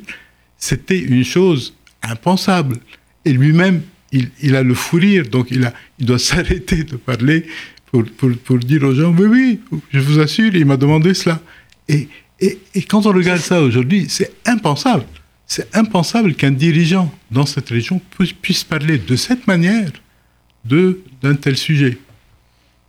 C'était 0.58 1.00
une 1.00 1.24
chose 1.24 1.74
impensable. 2.02 2.78
Et 3.24 3.32
lui-même, 3.34 3.82
il, 4.12 4.56
a 4.56 4.64
le 4.64 4.74
fou 4.74 4.98
rire, 4.98 5.26
donc 5.30 5.52
il, 5.52 5.72
doit 6.00 6.20
s'arrêter 6.30 6.84
de 6.84 6.96
parler 6.96 7.46
pour, 7.92 8.60
dire 8.60 8.84
aux 8.84 8.94
gens, 8.94 9.16
oui, 9.18 9.28
oui, 9.72 9.80
je 9.92 10.00
vous 10.00 10.20
assure, 10.20 10.54
il 10.54 10.66
m'a 10.66 10.78
demandé 10.78 11.14
cela. 11.14 11.40
Et, 11.88 12.10
quand 12.90 13.06
on 13.06 13.12
regarde 13.12 13.40
ça 13.40 13.62
aujourd'hui, 13.62 14.08
c'est 14.10 14.32
impensable. 14.46 15.06
C'est 15.48 15.74
impensable 15.76 16.34
qu'un 16.34 16.52
dirigeant 16.52 17.14
dans 17.32 17.46
cette 17.46 17.70
région 17.70 18.02
puisse 18.42 18.64
parler 18.64 18.98
de 18.98 19.16
cette 19.16 19.48
manière 19.48 19.92
d'un 20.66 21.36
tel 21.36 21.58
sujet. 21.58 21.98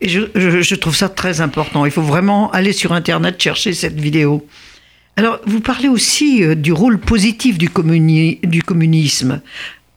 Et 0.00 0.08
je, 0.08 0.74
trouve 0.74 0.94
ça 0.94 1.08
très 1.08 1.40
important. 1.40 1.86
Il 1.86 1.90
faut 1.90 2.02
vraiment 2.02 2.50
aller 2.50 2.72
sur 2.72 2.92
Internet 2.92 3.40
chercher 3.40 3.72
cette 3.72 3.98
vidéo. 3.98 4.46
Alors, 5.16 5.40
vous 5.46 5.60
parlez 5.60 5.88
aussi 5.88 6.44
euh, 6.44 6.54
du 6.54 6.72
rôle 6.72 6.98
positif 6.98 7.56
du, 7.56 7.70
du 8.42 8.62
communisme. 8.62 9.40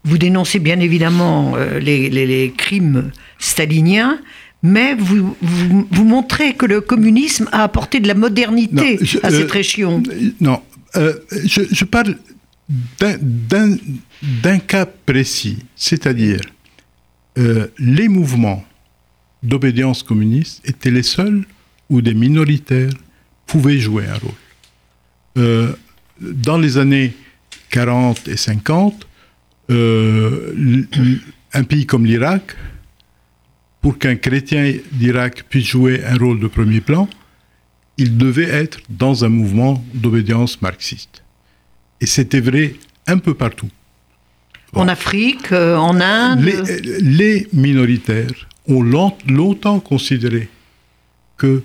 Vous 0.05 0.17
dénoncez 0.17 0.59
bien 0.59 0.79
évidemment 0.79 1.55
euh, 1.57 1.79
les, 1.79 2.09
les 2.09 2.53
crimes 2.55 3.11
staliniens, 3.37 4.21
mais 4.63 4.95
vous, 4.95 5.35
vous, 5.41 6.03
montrez 6.05 6.53
que 6.53 6.65
le 6.65 6.79
communisme 6.79 7.49
a 7.51 7.63
apporté 7.63 7.99
de 7.99 8.07
la 8.07 8.13
modernité 8.13 8.97
à 9.23 9.29
cette 9.29 9.49
euh, 9.49 9.51
région. 9.51 10.01
non, 10.39 10.61
je, 10.95 11.83
parle 11.83 12.15
d'un 12.99 14.59
cas 14.59 14.85
précis, 14.85 15.59
c'est-à-dire 15.75 16.39
euh, 17.37 17.67
les 17.77 18.07
mouvements 18.07 18.65
d'obédience 19.43 20.03
communiste 20.03 20.67
étaient 20.67 20.91
les 20.91 21.03
seuls 21.03 21.45
où 21.89 22.01
des 22.01 22.13
minoritaires 22.13 22.91
pouvaient 23.45 23.79
jouer 23.79 24.05
un 24.07 24.17
rôle. 24.17 25.75
dans 26.19 26.57
les 26.57 26.77
années 26.77 27.13
40 27.69 28.27
et 28.27 28.37
50, 28.37 29.07
un 29.69 31.63
pays 31.63 31.85
comme 31.85 32.05
l'Irak 32.05 32.55
pour 33.81 33.97
qu'un 33.97 34.15
chrétien 34.15 34.73
d'Irak 34.91 35.43
puisse 35.49 35.67
jouer 35.67 36.03
un 36.03 36.17
rôle 36.17 36.39
de 36.39 36.47
premier 36.47 36.81
plan, 36.81 37.07
il 37.97 38.17
devait 38.17 38.49
être 38.49 38.79
dans 38.89 39.25
un 39.25 39.29
mouvement 39.29 39.83
d'obédience 39.93 40.61
marxiste. 40.61 41.23
Et 42.01 42.05
c'était 42.05 42.41
vrai 42.41 42.75
un 43.07 43.17
peu 43.17 43.33
partout. 43.33 43.69
En 44.73 44.87
Afrique, 44.87 45.51
euh, 45.51 45.75
en 45.75 45.99
Inde 45.99 46.41
les, 47.01 47.47
minoritaires 47.53 48.47
ont 48.67 48.83
longtemps 49.27 49.79
considéré 49.79 50.47
que 51.37 51.63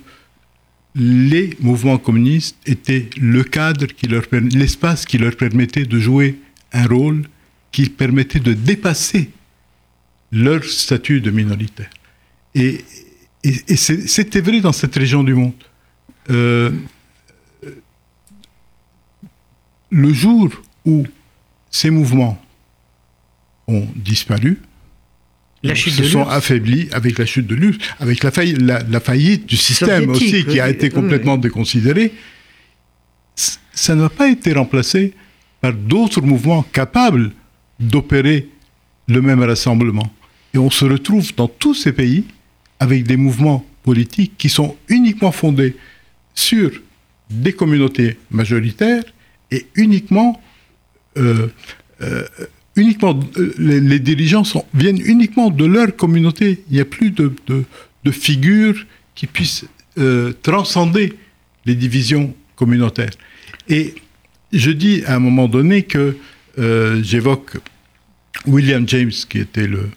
les 0.95 1.55
mouvements 1.59 1.97
communistes 1.97 2.57
étaient 2.65 3.09
le 3.17 3.43
cadre, 3.43 3.85
qui 3.87 4.07
leur 4.07 4.23
l'espace 4.31 5.05
qui 5.05 5.17
leur 5.17 5.35
permettait 5.35 5.85
de 5.85 5.99
jouer 5.99 6.39
un 6.71 6.87
rôle 6.87 7.27
qui 7.71 7.89
permettait 7.89 8.39
de 8.39 8.53
dépasser 8.53 9.29
leur 10.31 10.63
statut 10.63 11.21
de 11.21 11.31
minoritaire. 11.31 11.89
Et, 12.55 12.83
c'était 13.75 14.41
vrai 14.41 14.59
dans 14.59 14.71
cette 14.71 14.95
région 14.95 15.23
du 15.23 15.35
monde. 15.35 15.53
Euh, 16.31 16.71
le 19.91 20.13
jour 20.13 20.49
où 20.83 21.05
ces 21.69 21.91
mouvements 21.91 22.41
ont 23.67 23.87
disparu, 23.95 24.61
la 25.63 25.75
se 25.75 26.03
sont 26.03 26.27
affaiblis 26.27 26.87
avec 26.91 27.17
la 27.17 27.25
chute 27.25 27.47
de 27.47 27.55
l'URSS, 27.55 27.79
avec 27.99 28.23
la, 28.23 28.31
faillite, 28.31 28.61
la, 28.61 28.99
faillite 28.99 29.47
du 29.47 29.57
système 29.57 30.09
aussi 30.09 30.45
qui 30.45 30.59
a 30.59 30.69
été 30.69 30.89
complètement 30.89 31.37
déconsidéré, 31.37 32.13
ça 33.35 33.95
n'a 33.95 34.09
pas 34.09 34.29
été 34.29 34.53
remplacé 34.53 35.13
par 35.61 35.73
d'autres 35.73 36.21
mouvements 36.21 36.63
capables 36.63 37.31
d'opérer 37.79 38.49
le 39.07 39.21
même 39.21 39.41
rassemblement. 39.41 40.11
Et 40.53 40.57
on 40.57 40.69
se 40.69 40.85
retrouve 40.85 41.35
dans 41.35 41.47
tous 41.47 41.73
ces 41.73 41.91
pays 41.91 42.25
avec 42.79 43.03
des 43.03 43.17
mouvements 43.17 43.65
politiques 43.83 44.33
qui 44.37 44.49
sont 44.49 44.75
uniquement 44.87 45.31
fondés 45.31 45.75
sur 46.33 46.71
des 47.29 47.53
communautés 47.53 48.17
majoritaires 48.29 49.03
Et 49.51 49.67
uniquement, 49.75 50.41
euh, 51.17 51.47
euh, 52.01 52.27
uniquement 52.75 53.19
les, 53.57 53.99
dirigeants 53.99 54.43
viennent 54.73 55.01
uniquement 55.03 55.49
de 55.49 55.65
leur 55.65 55.95
communauté. 55.95 56.63
Il 56.69 56.75
n'y 56.75 56.81
a 56.81 56.85
plus 56.85 57.11
de, 57.11 57.33
de, 57.47 57.63
qui 59.15 59.27
puissent 59.27 59.65
transcender 60.43 61.13
les 61.65 61.75
divisions 61.75 62.35
communautaires. 62.55 63.11
Et 63.69 63.95
je 64.51 64.71
dis 64.71 65.03
à 65.05 65.15
un 65.15 65.19
moment 65.19 65.47
donné 65.47 65.83
que 65.83 66.17
j'évoque 67.01 67.57
William 68.45 68.87
James, 68.87 69.11
qui 69.29 69.39
était 69.39 69.67
le, 69.67 69.89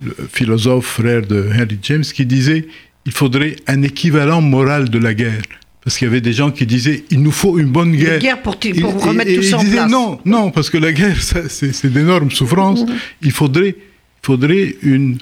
le 0.00 0.14
philosophe 0.32 0.86
frère 0.86 1.26
de 1.26 1.50
Henry 1.54 1.78
James, 1.82 2.02
qui 2.02 2.24
disait 2.26 2.66
il 3.06 3.12
faudrait 3.12 3.56
un 3.66 3.82
équivalent 3.82 4.40
moral 4.40 4.88
de 4.88 4.98
la 4.98 5.14
guerre. 5.14 5.42
Parce 5.82 5.96
qu'il 5.96 6.06
y 6.06 6.10
avait 6.10 6.20
des 6.20 6.34
gens 6.34 6.50
qui 6.50 6.66
disaient 6.66 7.04
il 7.10 7.22
nous 7.22 7.30
faut 7.30 7.58
une 7.58 7.68
bonne 7.68 7.96
guerre. 7.96 8.14
Une 8.16 8.20
guerre 8.20 8.42
pour, 8.42 8.58
pour 8.58 9.04
remettre 9.04 9.34
tout 9.34 9.42
ça 9.42 9.58
en 9.58 9.64
place. 9.64 9.90
Non, 9.90 10.20
non, 10.24 10.50
parce 10.50 10.68
que 10.68 10.78
la 10.78 10.92
guerre, 10.92 11.16
c'est 11.22 11.86
d'énormes 11.90 12.30
souffrances. 12.30 12.82
Mmh. 12.82 12.92
Il 13.22 13.32
faudrait, 13.32 13.76
faudrait 14.22 14.76
une, 14.82 15.18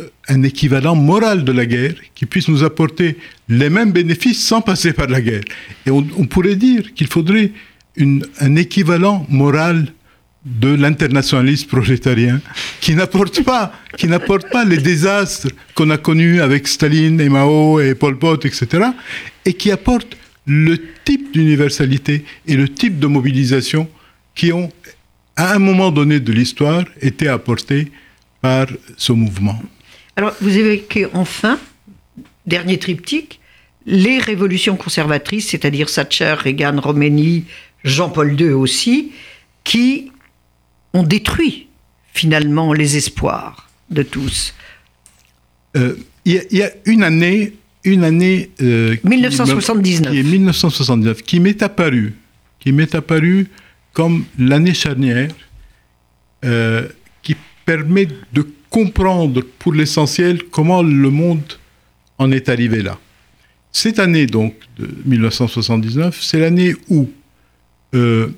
euh, 0.00 0.08
un 0.28 0.42
équivalent 0.42 0.96
moral 0.96 1.44
de 1.44 1.52
la 1.52 1.64
guerre 1.64 1.94
qui 2.14 2.26
puisse 2.26 2.48
nous 2.48 2.64
apporter 2.64 3.18
les 3.48 3.70
mêmes 3.70 3.92
bénéfices 3.92 4.44
sans 4.44 4.60
passer 4.60 4.92
par 4.92 5.06
la 5.06 5.20
guerre. 5.20 5.44
Et 5.86 5.90
on, 5.90 6.04
on 6.18 6.26
pourrait 6.26 6.56
dire 6.56 6.92
qu'il 6.94 7.06
faudrait 7.06 7.52
une, 7.96 8.26
un 8.40 8.56
équivalent 8.56 9.26
moral 9.28 9.92
de 10.44 10.74
l'internationalisme 10.74 11.68
prolétarien 11.68 12.40
qui 12.80 12.94
n'apporte 12.94 13.42
pas, 13.42 13.72
qui 13.98 14.06
n'apporte 14.08 14.50
pas 14.50 14.64
les 14.64 14.78
désastres 14.78 15.48
qu'on 15.74 15.90
a 15.90 15.98
connus 15.98 16.40
avec 16.40 16.66
Staline 16.66 17.20
et 17.20 17.28
Mao 17.28 17.80
et 17.80 17.94
Pol 17.94 18.18
Pot, 18.18 18.44
etc., 18.44 18.84
et 19.44 19.52
qui 19.52 19.70
apporte 19.70 20.16
le 20.46 20.78
type 21.04 21.32
d'universalité 21.32 22.24
et 22.46 22.56
le 22.56 22.68
type 22.68 22.98
de 22.98 23.06
mobilisation 23.06 23.88
qui 24.34 24.52
ont, 24.52 24.70
à 25.36 25.54
un 25.54 25.58
moment 25.58 25.90
donné 25.90 26.20
de 26.20 26.32
l'histoire, 26.32 26.84
été 27.00 27.28
apportés 27.28 27.92
par 28.40 28.66
ce 28.96 29.12
mouvement. 29.12 29.60
Alors, 30.16 30.34
vous 30.40 30.56
évoquez 30.56 31.06
enfin, 31.12 31.58
dernier 32.46 32.78
triptyque, 32.78 33.40
les 33.86 34.18
révolutions 34.18 34.76
conservatrices, 34.76 35.48
c'est-à-dire 35.48 35.90
Thatcher, 35.90 36.34
Reagan, 36.38 36.80
Roménie, 36.80 37.44
Jean-Paul 37.84 38.40
II 38.40 38.50
aussi, 38.50 39.12
qui 39.64 40.10
ont 40.92 41.02
détruit 41.02 41.68
finalement 42.12 42.72
les 42.72 42.96
espoirs 42.96 43.70
de 43.90 44.02
tous. 44.02 44.54
Euh, 45.76 45.96
il 46.24 46.42
y, 46.50 46.62
a 46.62 46.70
une 46.84 47.02
année, 47.02 47.54
une 47.84 48.04
année 48.04 48.50
1979, 48.60 50.12
qui, 50.12 50.18
est 50.18 50.22
1979, 50.22 51.22
qui 51.22 51.40
m'est 51.40 51.62
apparue, 51.62 52.14
qui 52.58 52.72
m'est 52.72 52.94
apparue 52.94 53.48
comme 53.92 54.24
l'année 54.38 54.74
charnière, 54.74 55.30
euh, 56.44 56.88
qui 57.22 57.36
permet 57.64 58.08
de 58.32 58.46
comprendre 58.68 59.42
pour 59.58 59.72
l'essentiel 59.72 60.44
comment 60.44 60.82
le 60.82 61.10
monde 61.10 61.58
en 62.18 62.30
est 62.32 62.48
arrivé 62.48 62.82
là. 62.82 62.98
Cette 63.72 63.98
année 63.98 64.26
donc 64.26 64.54
de 64.78 64.88
1979, 65.04 66.18
c'est 66.20 66.38
l'année 66.38 66.74
où 66.88 67.08
euh, 67.94 68.28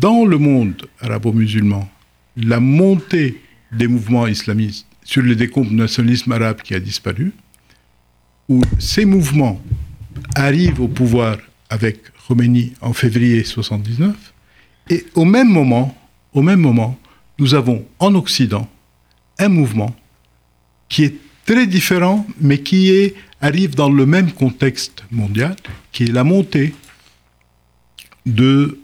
dans 0.00 0.24
le 0.24 0.38
monde 0.38 0.88
arabo-musulman, 1.00 1.88
la 2.36 2.60
montée 2.60 3.40
des 3.72 3.86
mouvements 3.86 4.26
islamistes 4.26 4.86
sur 5.04 5.22
le 5.22 5.34
décompte 5.34 5.70
du 5.70 5.74
nationalisme 5.74 6.32
arabe 6.32 6.62
qui 6.62 6.74
a 6.74 6.80
disparu, 6.80 7.32
où 8.48 8.62
ces 8.78 9.04
mouvements 9.04 9.60
arrivent 10.34 10.80
au 10.80 10.88
pouvoir 10.88 11.38
avec 11.70 11.98
Khomeini 12.26 12.72
en 12.80 12.92
février 12.92 13.36
1979, 13.36 14.14
et 14.90 15.06
au 15.14 15.24
même 15.24 15.48
moment, 15.48 15.96
au 16.32 16.42
même 16.42 16.60
moment, 16.60 16.98
nous 17.38 17.54
avons 17.54 17.84
en 17.98 18.14
Occident 18.14 18.68
un 19.38 19.48
mouvement 19.48 19.94
qui 20.88 21.04
est 21.04 21.14
très 21.44 21.66
différent, 21.66 22.26
mais 22.40 22.58
qui 22.58 22.90
est, 22.90 23.14
arrive 23.40 23.74
dans 23.74 23.90
le 23.90 24.06
même 24.06 24.32
contexte 24.32 25.04
mondial, 25.10 25.56
qui 25.92 26.04
est 26.04 26.12
la 26.12 26.24
montée 26.24 26.74
de, 28.26 28.80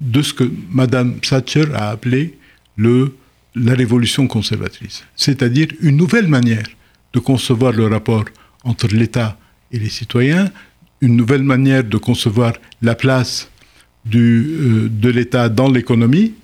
de 0.00 0.22
ce 0.22 0.32
que 0.32 0.50
Madame 0.70 1.18
Thatcher 1.20 1.66
a 1.74 1.90
appelé 1.90 2.38
le, 2.76 3.16
la 3.54 3.74
révolution 3.74 4.26
conservatrice, 4.26 5.04
c'est-à-dire 5.16 5.68
une 5.80 5.96
nouvelle 5.96 6.28
manière 6.28 6.66
de 7.12 7.18
concevoir 7.18 7.72
le 7.72 7.86
rapport 7.86 8.24
entre 8.64 8.88
l'État 8.88 9.38
et 9.72 9.78
les 9.78 9.88
citoyens, 9.88 10.50
une 11.00 11.16
nouvelle 11.16 11.42
manière 11.42 11.84
de 11.84 11.96
concevoir 11.96 12.52
la 12.82 12.94
place 12.94 13.50
du, 14.04 14.56
euh, 14.60 14.88
de 14.90 15.08
l'État 15.08 15.48
dans 15.48 15.70
l'économie, 15.70 16.34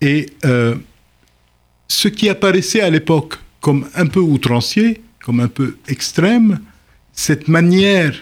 et 0.00 0.30
euh, 0.44 0.74
ce 1.88 2.08
qui 2.08 2.28
apparaissait 2.28 2.80
à 2.80 2.90
l'époque 2.90 3.34
comme 3.60 3.86
un 3.94 4.06
peu 4.06 4.20
outrancier, 4.20 5.02
comme 5.22 5.40
un 5.40 5.48
peu 5.48 5.76
extrême, 5.88 6.60
cette 7.12 7.48
manière 7.48 8.14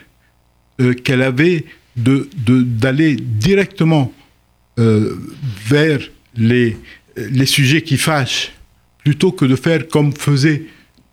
euh, 0.81 0.94
qu'elle 0.94 1.22
avait 1.22 1.64
d'aller 1.96 2.29
de, 2.37 2.62
d'aller 2.62 3.16
directement 3.16 4.12
euh, 4.79 5.15
vers 5.67 6.01
les, 6.37 6.77
les 7.17 7.47
sujets 7.47 7.83
qui 7.83 7.97
fâchent, 7.97 8.53
plutôt 8.99 9.33
que 9.33 9.45
de 9.45 9.57
faire 9.57 9.89
comme 9.89 10.12
faisaient 10.12 10.65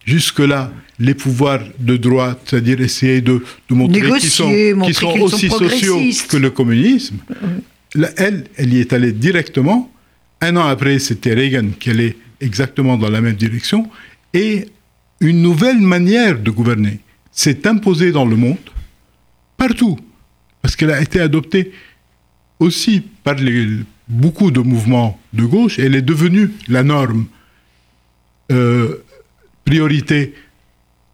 jusque-là 0.06 0.72
les 1.00 1.14
pouvoirs 1.14 1.64
de 1.80 1.98
droite, 1.98 2.42
c'est-à-dire 2.46 2.82
essayer 2.82 3.22
de, 3.22 3.44
de 3.70 3.76
montrer 3.76 4.02
qu'ils 4.02 4.30
sont, 4.30 4.52
sont, 4.94 5.20
aussi 5.22 5.50
sociaux 5.50 6.00
que 6.30 6.38
le 6.38 6.50
communisme. 6.50 7.18
elle, 8.18 8.46
elle 8.58 8.74
y 8.74 8.80
est 8.80 8.94
allée 8.94 9.12
directement. 9.12 9.92
Un 10.42 10.56
an 10.58 10.68
après, 10.68 11.00
c'était 11.00 11.34
Reagan 11.34 11.70
qui 11.80 11.90
allait 11.90 12.18
exactement 12.42 12.98
dans 12.98 13.10
la 13.10 13.22
même 13.22 13.36
direction. 13.36 13.90
Et 14.34 14.66
une 15.20 15.42
nouvelle 15.42 15.80
manière 15.80 16.38
de 16.40 16.52
gouverner 16.52 17.00
s'est 17.32 17.66
imposée 17.68 18.12
dans 18.12 18.26
le 18.26 18.36
monde, 18.36 18.58
partout, 19.58 19.98
parce 20.62 20.76
qu'elle 20.76 20.92
a 20.92 21.02
été 21.02 21.20
adoptée 21.20 21.72
aussi 22.60 23.02
par 23.24 23.36
les, 23.36 23.80
beaucoup 24.08 24.52
de 24.52 24.60
mouvements 24.60 25.20
de 25.34 25.46
gauche, 25.46 25.80
elle 25.80 25.96
est 25.96 26.02
devenue 26.02 26.52
la 26.68 26.84
norme. 26.84 27.26
Euh, 28.52 29.04
priorité 29.66 30.34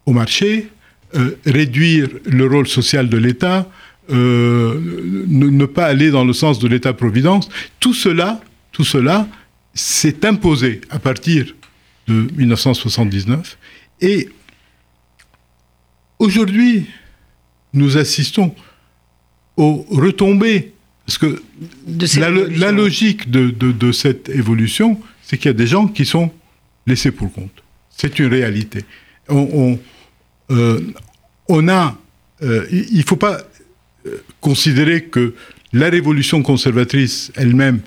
au 0.06 0.12
marché, 0.12 0.68
euh, 1.14 1.36
réduire 1.46 2.08
le 2.24 2.46
rôle 2.46 2.66
social 2.66 3.08
de 3.08 3.16
l'État, 3.16 3.70
euh, 4.10 5.24
ne, 5.28 5.66
pas 5.66 5.86
aller 5.86 6.10
dans 6.10 6.24
le 6.24 6.32
sens 6.32 6.58
de 6.58 6.66
l'État-providence, 6.66 7.48
tout 7.78 7.94
cela, 7.94 8.40
tout 8.72 8.84
cela 8.84 9.28
s'est 9.72 10.26
imposé 10.26 10.80
à 10.90 10.98
partir 10.98 11.54
de 12.08 12.28
1979. 12.36 13.56
Et 14.00 14.28
aujourd'hui, 16.18 16.86
nous 17.72 17.96
assistons 17.96 18.54
aux 19.56 19.86
retombées 19.90 20.72
parce 21.06 21.18
que 21.18 21.42
la, 22.18 22.70
logique 22.72 23.30
de, 23.30 23.92
cette 23.92 24.28
évolution, 24.28 25.00
c'est 25.22 25.38
qu'il 25.38 25.46
y 25.46 25.50
a 25.50 25.54
des 25.54 25.66
gens 25.66 25.88
qui 25.88 26.04
sont 26.04 26.30
laissés 26.86 27.10
pour 27.10 27.32
compte. 27.32 27.62
C'est 27.90 28.18
une 28.18 28.26
réalité. 28.26 28.84
On, 29.28 29.78
euh, 30.50 30.80
a, 31.68 31.96
euh, 32.42 32.66
il 32.70 32.96
ne 32.96 33.02
faut 33.02 33.16
pas 33.16 33.38
euh, 34.06 34.22
considérer 34.40 35.04
que 35.04 35.34
la 35.72 35.88
révolution 35.88 36.42
conservatrice 36.42 37.32
elle-même 37.36 37.80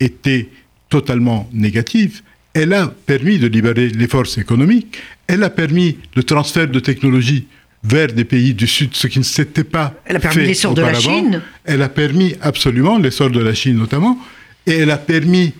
était 0.00 0.48
totalement 0.88 1.48
négative. 1.52 2.22
Elle 2.54 2.72
a 2.72 2.88
permis 2.88 3.38
de 3.38 3.46
libérer 3.46 3.88
les 3.88 4.08
forces 4.08 4.38
économiques. 4.38 4.98
Elle 5.26 5.44
a 5.44 5.50
permis 5.50 5.98
le 6.16 6.22
transfert 6.22 6.68
de 6.68 6.80
technologies 6.80 7.46
vers 7.82 8.12
des 8.12 8.24
pays 8.24 8.54
du 8.54 8.66
Sud, 8.66 8.94
ce 8.94 9.06
qui 9.06 9.18
ne 9.18 9.24
s'était 9.24 9.64
pas 9.64 9.94
Elle 10.04 10.16
a 10.16 10.20
permis 10.20 10.46
l'essor 10.46 10.74
de 10.74 10.82
la 10.82 10.94
Chine. 10.94 11.42
Elle 11.64 11.82
a 11.82 11.88
permis 11.88 12.34
absolument 12.40 12.98
l'essor 12.98 13.30
de 13.30 13.40
la 13.40 13.54
Chine 13.54 13.76
notamment, 13.76 14.18
et 14.66 14.72
elle 14.72 14.90
a 14.90 14.98
permis, 14.98 15.54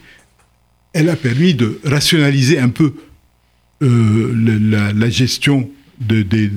elle 0.93 1.09
a 1.09 1.17
permis 1.17 1.55
de 1.55 1.81
rationaliser 1.85 2.59
un 2.59 2.71
peu 2.71 2.95
euh, 3.83 4.93
la, 4.95 5.11
gestion 5.11 5.71
de, 6.01 6.23
de, 6.23 6.51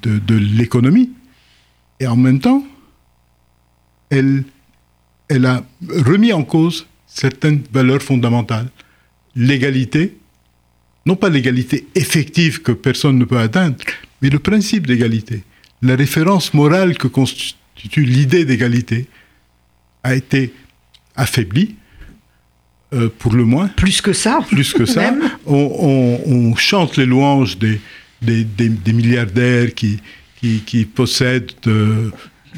de, 0.00 0.18
de 0.18 0.34
l'économie. 0.36 1.10
Et 2.00 2.06
en 2.06 2.16
même 2.16 2.38
temps, 2.38 2.64
elle, 4.10 4.44
elle 5.28 5.46
a 5.46 5.64
remis 5.88 6.32
en 6.32 6.44
cause 6.44 6.86
certaines 7.06 7.62
valeurs 7.72 8.02
fondamentales. 8.02 8.68
L'égalité, 9.34 10.16
non 11.06 11.16
pas 11.16 11.28
l'égalité 11.28 11.88
effective 11.94 12.62
que 12.62 12.72
personne 12.72 13.18
ne 13.18 13.24
peut 13.24 13.38
atteindre, 13.38 13.76
mais 14.22 14.30
le 14.30 14.38
principe 14.38 14.86
d'égalité, 14.86 15.42
la 15.82 15.96
référence 15.96 16.54
morale 16.54 16.96
que 16.96 17.08
constitue 17.08 18.04
l'idée 18.04 18.44
d'égalité, 18.44 19.06
a 20.02 20.14
été 20.14 20.52
affaiblie, 21.16 21.76
euh, 22.94 23.10
pour 23.18 23.34
le 23.34 23.44
moins. 23.44 23.68
Plus 23.68 24.00
que 24.00 24.14
ça. 24.14 24.40
Plus 24.48 24.72
que 24.72 24.86
ça. 24.86 25.14
On, 25.46 26.54
chante 26.56 26.96
les 26.96 27.04
louanges 27.04 27.58
des, 27.58 27.80
des, 28.22 28.92
milliardaires 28.92 29.74
qui, 29.74 30.00
qui, 30.40 30.84
possèdent, 30.86 31.52
euh, 31.66 32.10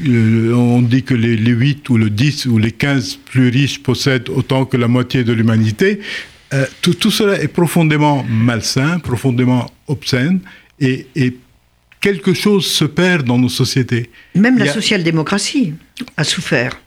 Euh, 0.06 0.54
on 0.54 0.82
dit 0.82 1.02
que 1.02 1.14
les, 1.14 1.36
les, 1.36 1.50
8 1.50 1.90
ou 1.90 1.98
le 1.98 2.08
10 2.08 2.46
ou 2.46 2.58
les 2.58 2.70
15 2.70 3.16
plus 3.16 3.48
riches 3.48 3.82
possèdent 3.82 4.30
autant 4.30 4.64
que 4.64 4.76
la 4.76 4.86
moitié 4.86 5.24
de 5.24 5.32
l'humanité. 5.32 6.00
Tout, 6.80 6.94
tout, 6.94 7.10
cela 7.10 7.40
est 7.40 7.48
profondément 7.48 8.24
malsain, 8.24 8.98
profondément 9.00 9.70
obscène, 9.88 10.40
et, 10.80 11.06
et, 11.14 11.36
quelque 12.00 12.34
chose 12.34 12.66
se 12.66 12.84
perd 12.84 13.26
dans 13.26 13.38
nos 13.38 13.48
sociétés. 13.48 14.10
Même 14.34 14.58
la 14.58 14.70
a... 14.70 14.72
social-démocratie 14.72 15.74
a 16.16 16.24
souffert. 16.24 16.80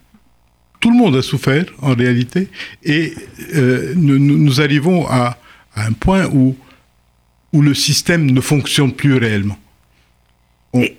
Tout 0.79 0.91
le 0.91 0.97
monde 0.97 1.15
a 1.15 1.21
souffert, 1.21 1.65
en 1.81 1.93
réalité, 1.93 2.49
et 2.83 3.13
euh, 3.55 3.93
nous, 3.95 4.19
nous, 4.19 4.59
arrivons 4.59 5.07
à, 5.07 5.37
à, 5.75 5.85
un 5.85 5.93
point 5.93 6.25
où, 6.25 6.57
où 7.53 7.61
le 7.61 7.73
système 7.73 8.29
ne 8.29 8.41
fonctionne 8.41 8.91
plus 8.91 9.15
réellement. 9.15 9.57
On... 10.73 10.81
Et, 10.81 10.97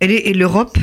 et 0.00 0.34
l'Europe 0.34 0.76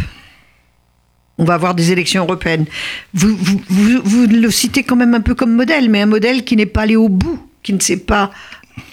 on 1.39 1.45
va 1.45 1.53
avoir 1.53 1.73
des 1.73 1.91
élections 1.91 2.23
européennes. 2.23 2.65
Vous, 3.13 3.36
vous, 3.36 3.62
vous, 3.69 4.01
vous, 4.03 4.27
le 4.27 4.51
citez 4.51 4.84
quand 4.84 4.97
même 4.97 5.15
un 5.15 5.21
peu 5.21 5.34
comme 5.36 5.55
modèle, 5.55 5.89
mais 5.89 6.01
un 6.01 6.05
modèle 6.05 6.43
qui 6.43 6.58
n'est 6.58 6.65
pas 6.65 6.82
allé 6.82 6.97
au 6.97 7.08
bout, 7.08 7.39
qui 7.63 7.73
ne 7.73 7.79
s'est 7.79 8.03
pas 8.03 8.32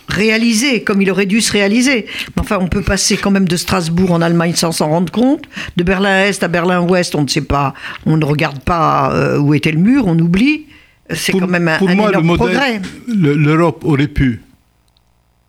réalisé 0.09 0.83
comme 0.83 1.03
il 1.03 1.11
aurait 1.11 1.27
dû 1.27 1.41
se 1.41 1.53
réaliser. 1.53 2.07
Enfin, 2.39 2.59
on 2.61 2.69
peut 2.69 2.83
passer 2.83 3.17
quand 3.17 3.31
même 3.31 3.49
de 3.49 3.57
Strasbourg 3.57 4.13
en 4.13 4.21
Allemagne 4.23 4.55
sans 4.55 4.73
s'en 4.73 4.89
rendre 4.89 5.13
compte, 5.13 5.45
de 5.77 5.85
Berlin-Est 5.85 6.43
à 6.43 6.49
Berlin-Ouest, 6.49 7.15
on 7.15 7.23
ne 7.23 7.29
sait 7.29 7.41
pas, 7.41 7.75
on 8.05 8.17
ne 8.17 8.25
regarde 8.25 8.61
pas 8.61 9.13
euh, 9.15 9.39
où 9.39 9.55
était 9.55 9.73
le 9.73 9.79
mur, 9.79 10.07
on 10.07 10.19
oublie. 10.19 10.67
C'est 11.11 11.33
quand 11.33 11.47
même 11.47 11.69
un, 11.69 11.79
pour 11.79 11.89
un 11.89 11.95
moi, 11.95 12.09
énorme 12.09 12.25
le 12.25 12.37
modèle, 12.37 12.57
progrès. 12.57 12.81
L'Europe 13.07 13.85
aurait 13.85 14.09
pu, 14.09 14.43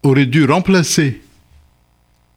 aurait 0.04 0.28
dû 0.28 0.46
remplacer 0.46 1.22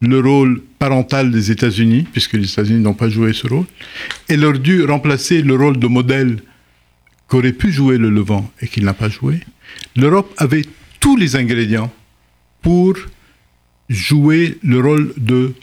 le 0.01 0.21
rôle 0.21 0.63
parental 0.79 1.31
des 1.31 1.51
États-Unis, 1.51 2.07
puisque 2.11 2.33
les 2.33 2.51
États-Unis 2.51 2.81
n'ont 2.81 2.95
pas 2.95 3.11
joué 3.11 3.35
ce 3.35 3.47
rôle, 3.47 3.67
et 4.29 4.37
leur 4.37 4.59
dû 4.59 4.85
remplacer 4.85 5.43
le 5.43 5.55
rôle 5.55 5.79
de 5.79 5.87
modèle 5.87 6.39
qu'aurait 7.29 7.53
pu 7.53 7.71
jouer 7.71 7.99
le 7.99 8.11
Levant 8.11 8.51
et 8.61 8.67
qu'il 8.67 8.85
n'a 8.85 8.95
pas 8.95 9.09
joué. 9.09 9.41
L'Europe 9.97 10.33
avait 10.39 10.65
tous 11.01 11.17
les 11.17 11.37
ingrédients 11.37 11.93
pour 12.63 12.95
jouer 13.89 14.59
le 14.63 14.81
rôle 14.81 15.13
de 15.17 15.55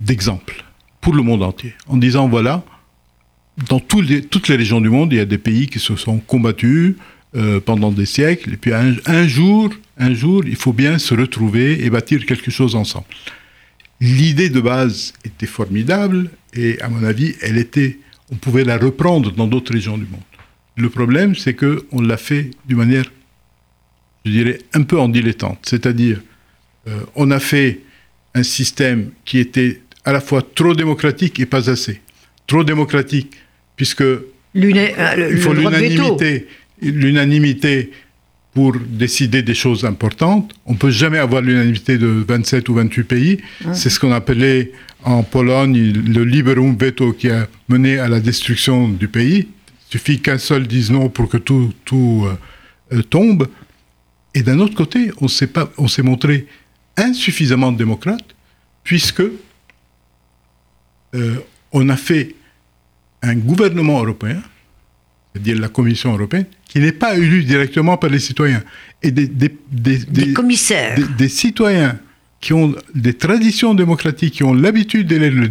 d'exemple 0.00 0.64
pour 1.00 1.14
le 1.14 1.22
monde 1.22 1.42
entier, 1.42 1.74
en 1.86 1.96
disant 1.96 2.28
voilà, 2.28 2.64
dans 3.68 3.80
les, 4.00 4.22
toutes 4.22 4.48
les 4.48 4.56
régions 4.56 4.80
du 4.80 4.90
monde, 4.90 5.12
il 5.12 5.16
y 5.16 5.20
a 5.20 5.24
des 5.24 5.38
pays 5.38 5.66
qui 5.66 5.78
se 5.78 5.96
sont 5.96 6.18
combattus 6.18 6.96
euh, 7.34 7.60
pendant 7.60 7.90
des 7.90 8.06
siècles, 8.06 8.54
et 8.54 8.56
puis 8.56 8.72
un, 8.72 8.94
un 9.06 9.26
jour, 9.26 9.70
un 9.96 10.14
jour, 10.14 10.44
il 10.46 10.56
faut 10.56 10.72
bien 10.72 10.98
se 10.98 11.14
retrouver 11.14 11.84
et 11.84 11.90
bâtir 11.90 12.24
quelque 12.26 12.50
chose 12.50 12.74
ensemble. 12.74 13.06
L'idée 14.00 14.48
de 14.48 14.60
base 14.60 15.12
était 15.24 15.46
formidable 15.46 16.30
et, 16.54 16.80
à 16.80 16.88
mon 16.88 17.02
avis, 17.02 17.34
elle 17.42 17.58
était, 17.58 17.98
on 18.30 18.36
pouvait 18.36 18.64
la 18.64 18.78
reprendre 18.78 19.32
dans 19.32 19.48
d'autres 19.48 19.72
régions 19.72 19.98
du 19.98 20.06
monde. 20.06 20.20
Le 20.76 20.88
problème, 20.88 21.34
c'est 21.34 21.54
que 21.54 21.86
on 21.90 22.00
l'a 22.00 22.16
fait 22.16 22.50
d'une 22.66 22.78
manière, 22.78 23.06
je 24.28 24.32
dirais, 24.32 24.58
un 24.74 24.82
peu 24.82 24.98
en 24.98 25.08
dilettante. 25.08 25.58
C'est-à-dire, 25.62 26.20
euh, 26.86 27.00
on 27.14 27.30
a 27.30 27.40
fait 27.40 27.80
un 28.34 28.42
système 28.42 29.10
qui 29.24 29.38
était 29.38 29.80
à 30.04 30.12
la 30.12 30.20
fois 30.20 30.42
trop 30.54 30.74
démocratique 30.74 31.40
et 31.40 31.46
pas 31.46 31.68
assez. 31.70 32.00
Trop 32.46 32.64
démocratique, 32.64 33.32
puisque 33.76 34.02
euh, 34.02 34.32
il 34.54 35.38
faut 35.38 35.52
veto. 35.52 35.60
l'unanimité, 35.60 36.46
l'unanimité 36.80 37.90
pour 38.54 38.74
décider 38.76 39.42
des 39.42 39.54
choses 39.54 39.84
importantes. 39.84 40.52
On 40.66 40.74
peut 40.74 40.90
jamais 40.90 41.18
avoir 41.18 41.42
l'unanimité 41.42 41.98
de 41.98 42.06
27 42.06 42.68
ou 42.68 42.74
28 42.74 43.04
pays. 43.04 43.38
C'est 43.72 43.90
ce 43.90 44.00
qu'on 44.00 44.12
appelait 44.12 44.72
en 45.04 45.22
Pologne 45.22 45.92
le 45.92 46.24
liberum 46.24 46.76
veto 46.76 47.12
qui 47.12 47.30
a 47.30 47.46
mené 47.68 47.98
à 47.98 48.08
la 48.08 48.20
destruction 48.20 48.88
du 48.88 49.08
pays. 49.08 49.46
Il 49.88 49.92
suffit 49.92 50.20
qu'un 50.20 50.38
seul 50.38 50.66
dise 50.66 50.90
non 50.90 51.08
pour 51.08 51.28
que 51.28 51.36
tout, 51.36 51.72
tout 51.84 52.26
euh, 52.26 52.96
euh, 52.96 53.02
tombe. 53.02 53.46
Et 54.34 54.42
d'un 54.42 54.58
autre 54.58 54.74
côté, 54.74 55.10
on 55.20 55.28
s'est 55.28 55.46
pas, 55.46 55.70
on 55.78 55.88
s'est 55.88 56.02
montré 56.02 56.46
insuffisamment 56.96 57.72
démocrate 57.72 58.24
puisque 58.84 59.22
euh, 61.14 61.36
on 61.72 61.88
a 61.88 61.96
fait 61.96 62.34
un 63.22 63.34
gouvernement 63.34 63.98
européen, 64.02 64.40
c'est-à-dire 65.32 65.58
la 65.60 65.68
Commission 65.68 66.12
européenne, 66.14 66.46
qui 66.66 66.78
n'est 66.80 66.92
pas 66.92 67.16
élu 67.16 67.44
directement 67.44 67.96
par 67.96 68.10
les 68.10 68.18
citoyens. 68.18 68.62
Et 69.02 69.10
des, 69.10 69.26
des, 69.26 69.54
des, 69.70 69.98
Des 69.98 70.32
commissaires. 70.32 70.96
des- 70.96 71.06
des 71.16 71.28
citoyens 71.28 71.98
qui 72.40 72.52
ont 72.52 72.74
des 72.94 73.14
traditions 73.14 73.74
démocratiques, 73.74 74.34
qui 74.34 74.44
ont 74.44 74.54
l'habitude 74.54 75.06
d'élire 75.08 75.32
le- 75.32 75.48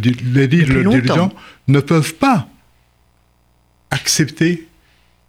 leurs 0.82 0.92
dirigeants, 1.02 1.32
ne 1.66 1.80
peuvent 1.80 2.14
pas 2.14 2.48
accepter 3.90 4.66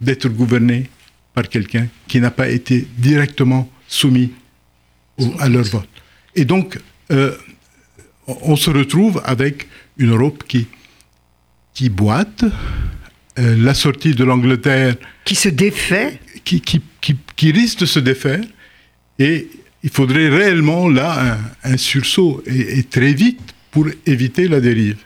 d'être 0.00 0.28
gouvernés 0.28 0.88
par 1.34 1.48
quelqu'un 1.48 1.86
qui 2.08 2.20
n'a 2.20 2.30
pas 2.30 2.48
été 2.48 2.86
directement 2.98 3.68
soumis 3.86 4.32
au- 5.18 5.32
à 5.38 5.48
leur 5.48 5.64
vote. 5.64 5.88
Et 6.34 6.44
donc, 6.44 6.78
euh, 7.12 7.36
on 8.26 8.56
se 8.56 8.70
retrouve 8.70 9.20
avec 9.24 9.66
une 9.98 10.10
Europe 10.10 10.44
qui, 10.46 10.66
qui 11.74 11.88
boite, 11.88 12.44
euh, 13.38 13.56
la 13.58 13.74
sortie 13.74 14.14
de 14.14 14.24
l'Angleterre 14.24 14.96
qui 15.24 15.34
se 15.34 15.48
défait. 15.48 16.18
qui, 16.44 16.60
qui, 16.60 16.80
qui, 17.00 17.16
qui 17.36 17.52
risque 17.52 17.80
de 17.80 17.86
se 17.86 18.00
défaire 18.00 18.42
et 19.18 19.48
il 19.82 19.90
faudrait 19.90 20.28
réellement 20.28 20.88
là 20.88 21.38
un, 21.64 21.72
un 21.72 21.76
sursaut 21.76 22.42
et, 22.46 22.78
et 22.78 22.82
très 22.84 23.12
vite 23.12 23.40
pour 23.70 23.86
éviter 24.06 24.48
la 24.48 24.60
dérive. 24.60 24.98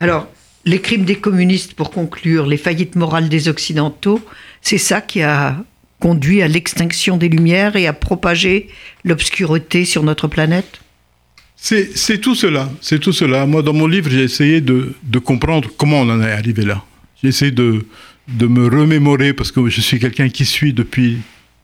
Alors, 0.00 0.28
les 0.64 0.80
crimes 0.80 1.04
des 1.04 1.16
communistes, 1.16 1.74
pour 1.74 1.90
conclure, 1.90 2.46
les 2.46 2.56
faillites 2.56 2.94
morales 2.96 3.28
des 3.28 3.48
Occidentaux, 3.48 4.20
c'est 4.62 4.78
ça 4.78 5.00
qui 5.00 5.22
a 5.22 5.56
conduit 6.00 6.42
à 6.42 6.48
l'extinction 6.48 7.16
des 7.16 7.28
Lumières 7.28 7.76
et 7.76 7.86
à 7.86 7.92
propager 7.92 8.68
l'obscurité 9.04 9.84
sur 9.84 10.02
notre 10.02 10.28
planète? 10.28 10.80
C'est 11.56 12.20
tout 12.20 12.34
cela, 12.34 12.68
c'est 12.80 12.98
tout 12.98 13.12
cela. 13.12 13.46
Moi, 13.46 13.62
dans 13.62 13.72
mon 13.72 13.86
livre, 13.86 14.10
j'ai 14.10 14.24
essayé 14.24 14.60
de, 14.60 14.94
comprendre 15.24 15.70
comment 15.76 16.00
on 16.00 16.10
en 16.10 16.20
est 16.20 16.32
arrivé 16.32 16.64
là. 16.64 16.82
J'ai 17.22 17.28
essayé 17.28 17.52
de, 17.52 17.86
me 18.40 18.68
remémorer, 18.68 19.32
parce 19.32 19.52
que 19.52 19.68
je 19.68 19.80
suis 19.80 20.00
quelqu'un 20.00 20.28
qui 20.28 20.44
suit 20.44 20.72
depuis, 20.72 21.18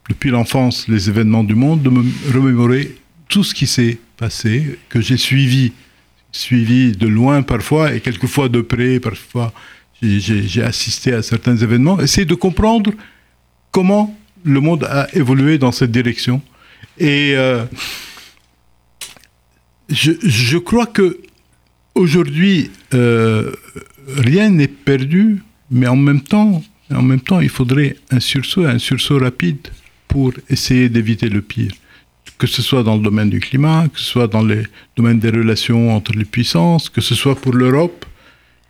depuis 0.07 0.29
l'enfance 0.29 0.87
les 0.87 1.09
événements 1.09 1.43
du 1.43 1.55
monde, 1.55 1.81
de 1.81 1.89
me 1.89 2.05
remémorer 2.33 2.95
tout 3.27 3.43
ce 3.43 3.53
qui 3.53 3.67
s'est 3.67 3.97
passé, 4.15 4.79
que 4.87 5.01
j'ai 5.01 5.17
suivi, 5.17 5.73
suivi 6.31 6.93
de 6.93 7.07
loin 7.07 7.41
parfois, 7.41 7.93
et 7.93 7.99
quelquefois 7.99 8.47
de 8.47 8.61
près, 8.61 9.01
parfois 9.01 9.53
j'ai 10.01 10.63
assisté 10.63 11.13
à 11.13 11.21
certains 11.21 11.57
événements. 11.57 11.99
Essayer 11.99 12.25
de 12.25 12.35
comprendre 12.35 12.91
comment 13.71 14.15
le 14.43 14.59
monde 14.61 14.85
a 14.85 15.07
évolué 15.13 15.57
dans 15.57 15.71
cette 15.71 15.91
direction. 15.91 16.41
Et... 16.97 17.33
euh, 17.35 17.65
je, 19.89 20.57
crois 20.57 20.85
que 20.85 21.19
aujourd'hui 21.95 22.71
euh, 22.93 23.51
rien 24.07 24.49
n'est 24.49 24.67
perdu, 24.67 25.41
mais 25.71 25.87
en 25.87 25.95
même 25.95 26.21
temps, 26.21 26.63
en 26.93 27.01
même 27.01 27.21
temps, 27.21 27.39
il 27.39 27.49
faudrait 27.49 27.97
un 28.11 28.19
sursaut, 28.19 28.65
un 28.65 28.79
sursaut 28.79 29.19
rapide 29.19 29.67
pour 30.07 30.33
essayer 30.49 30.89
d'éviter 30.89 31.29
le 31.29 31.41
pire. 31.41 31.71
Que 32.37 32.47
ce 32.47 32.61
soit 32.61 32.83
dans 32.83 32.95
le 32.95 33.01
domaine 33.01 33.29
du 33.29 33.39
climat, 33.39 33.87
que 33.93 33.99
ce 33.99 34.05
soit 34.05 34.27
dans 34.27 34.41
le 34.41 34.63
domaine 34.95 35.19
des 35.19 35.29
relations 35.29 35.93
entre 35.93 36.13
les 36.13 36.25
puissances, 36.25 36.89
que 36.89 37.01
ce 37.01 37.13
soit 37.13 37.35
pour 37.35 37.53
l'Europe, 37.53 38.05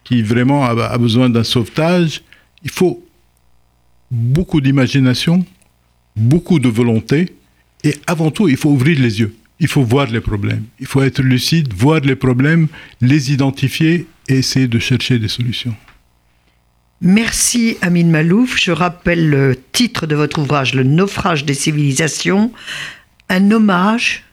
qui 0.10 0.24
vraiment 0.24 0.66
a, 0.66 0.98
besoin 0.98 1.30
d'un 1.30 1.44
sauvetage, 1.44 2.24
il 2.64 2.72
faut 2.72 3.06
beaucoup 4.10 4.60
d'imagination, 4.60 5.46
beaucoup 6.16 6.58
de 6.58 6.68
volonté, 6.68 7.36
et 7.84 7.94
avant 8.08 8.32
tout, 8.32 8.48
il 8.48 8.58
faut 8.58 8.72
ouvrir 8.72 9.00
les 9.00 9.20
yeux. 9.20 9.36
Il 9.60 9.68
faut 9.68 9.84
voir 9.84 10.08
les 10.08 10.20
problèmes. 10.20 10.64
Il 10.80 10.88
faut 10.88 11.04
être 11.04 11.22
lucide, 11.22 11.74
voir 11.76 12.00
les 12.00 12.16
problèmes, 12.16 12.70
les 13.02 13.32
identifier 13.32 14.08
et 14.28 14.38
essayer 14.40 14.68
de 14.68 14.80
chercher 14.80 15.20
des 15.20 15.28
solutions. 15.28 15.76
Merci 17.02 17.78
Amine 17.84 18.10
Malouf. 18.10 18.60
Je 18.60 18.72
rappelle 18.72 19.30
le 19.30 19.56
titre 19.72 20.08
de 20.08 20.16
votre 20.16 20.40
ouvrage, 20.40 20.74
Le 20.74 20.84
naufrage 20.84 21.46
des 21.46 21.54
civilisations, 21.54 22.52
un 23.30 23.52
hommage 23.52 24.24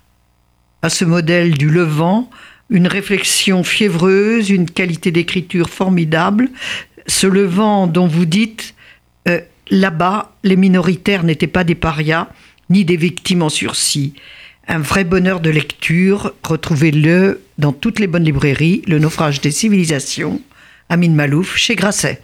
à 0.80 0.88
ce 0.88 1.04
modèle 1.04 1.58
du 1.58 1.68
Levant, 1.68 2.30
une 2.70 2.86
réflexion 2.86 3.62
fiévreuse, 3.62 4.50
une 4.50 4.68
qualité 4.68 5.10
d'écriture 5.10 5.70
formidable. 5.70 6.48
Ce 7.06 7.26
Levant 7.26 7.86
dont 7.86 8.06
vous 8.06 8.26
dites, 8.26 8.74
euh, 9.28 9.40
là-bas, 9.70 10.34
les 10.42 10.56
minoritaires 10.56 11.22
n'étaient 11.22 11.46
pas 11.46 11.64
des 11.64 11.74
parias, 11.74 12.28
ni 12.70 12.84
des 12.84 12.96
victimes 12.96 13.42
en 13.42 13.48
sursis. 13.48 14.14
Un 14.68 14.78
vrai 14.78 15.04
bonheur 15.04 15.40
de 15.40 15.50
lecture. 15.50 16.32
Retrouvez-le 16.42 17.40
dans 17.58 17.72
toutes 17.72 18.00
les 18.00 18.08
bonnes 18.08 18.24
librairies, 18.24 18.82
Le 18.88 18.98
naufrage 18.98 19.40
des 19.40 19.52
civilisations. 19.52 20.40
Amine 20.88 21.14
Malouf, 21.14 21.56
chez 21.56 21.76
Grasset. 21.76 22.20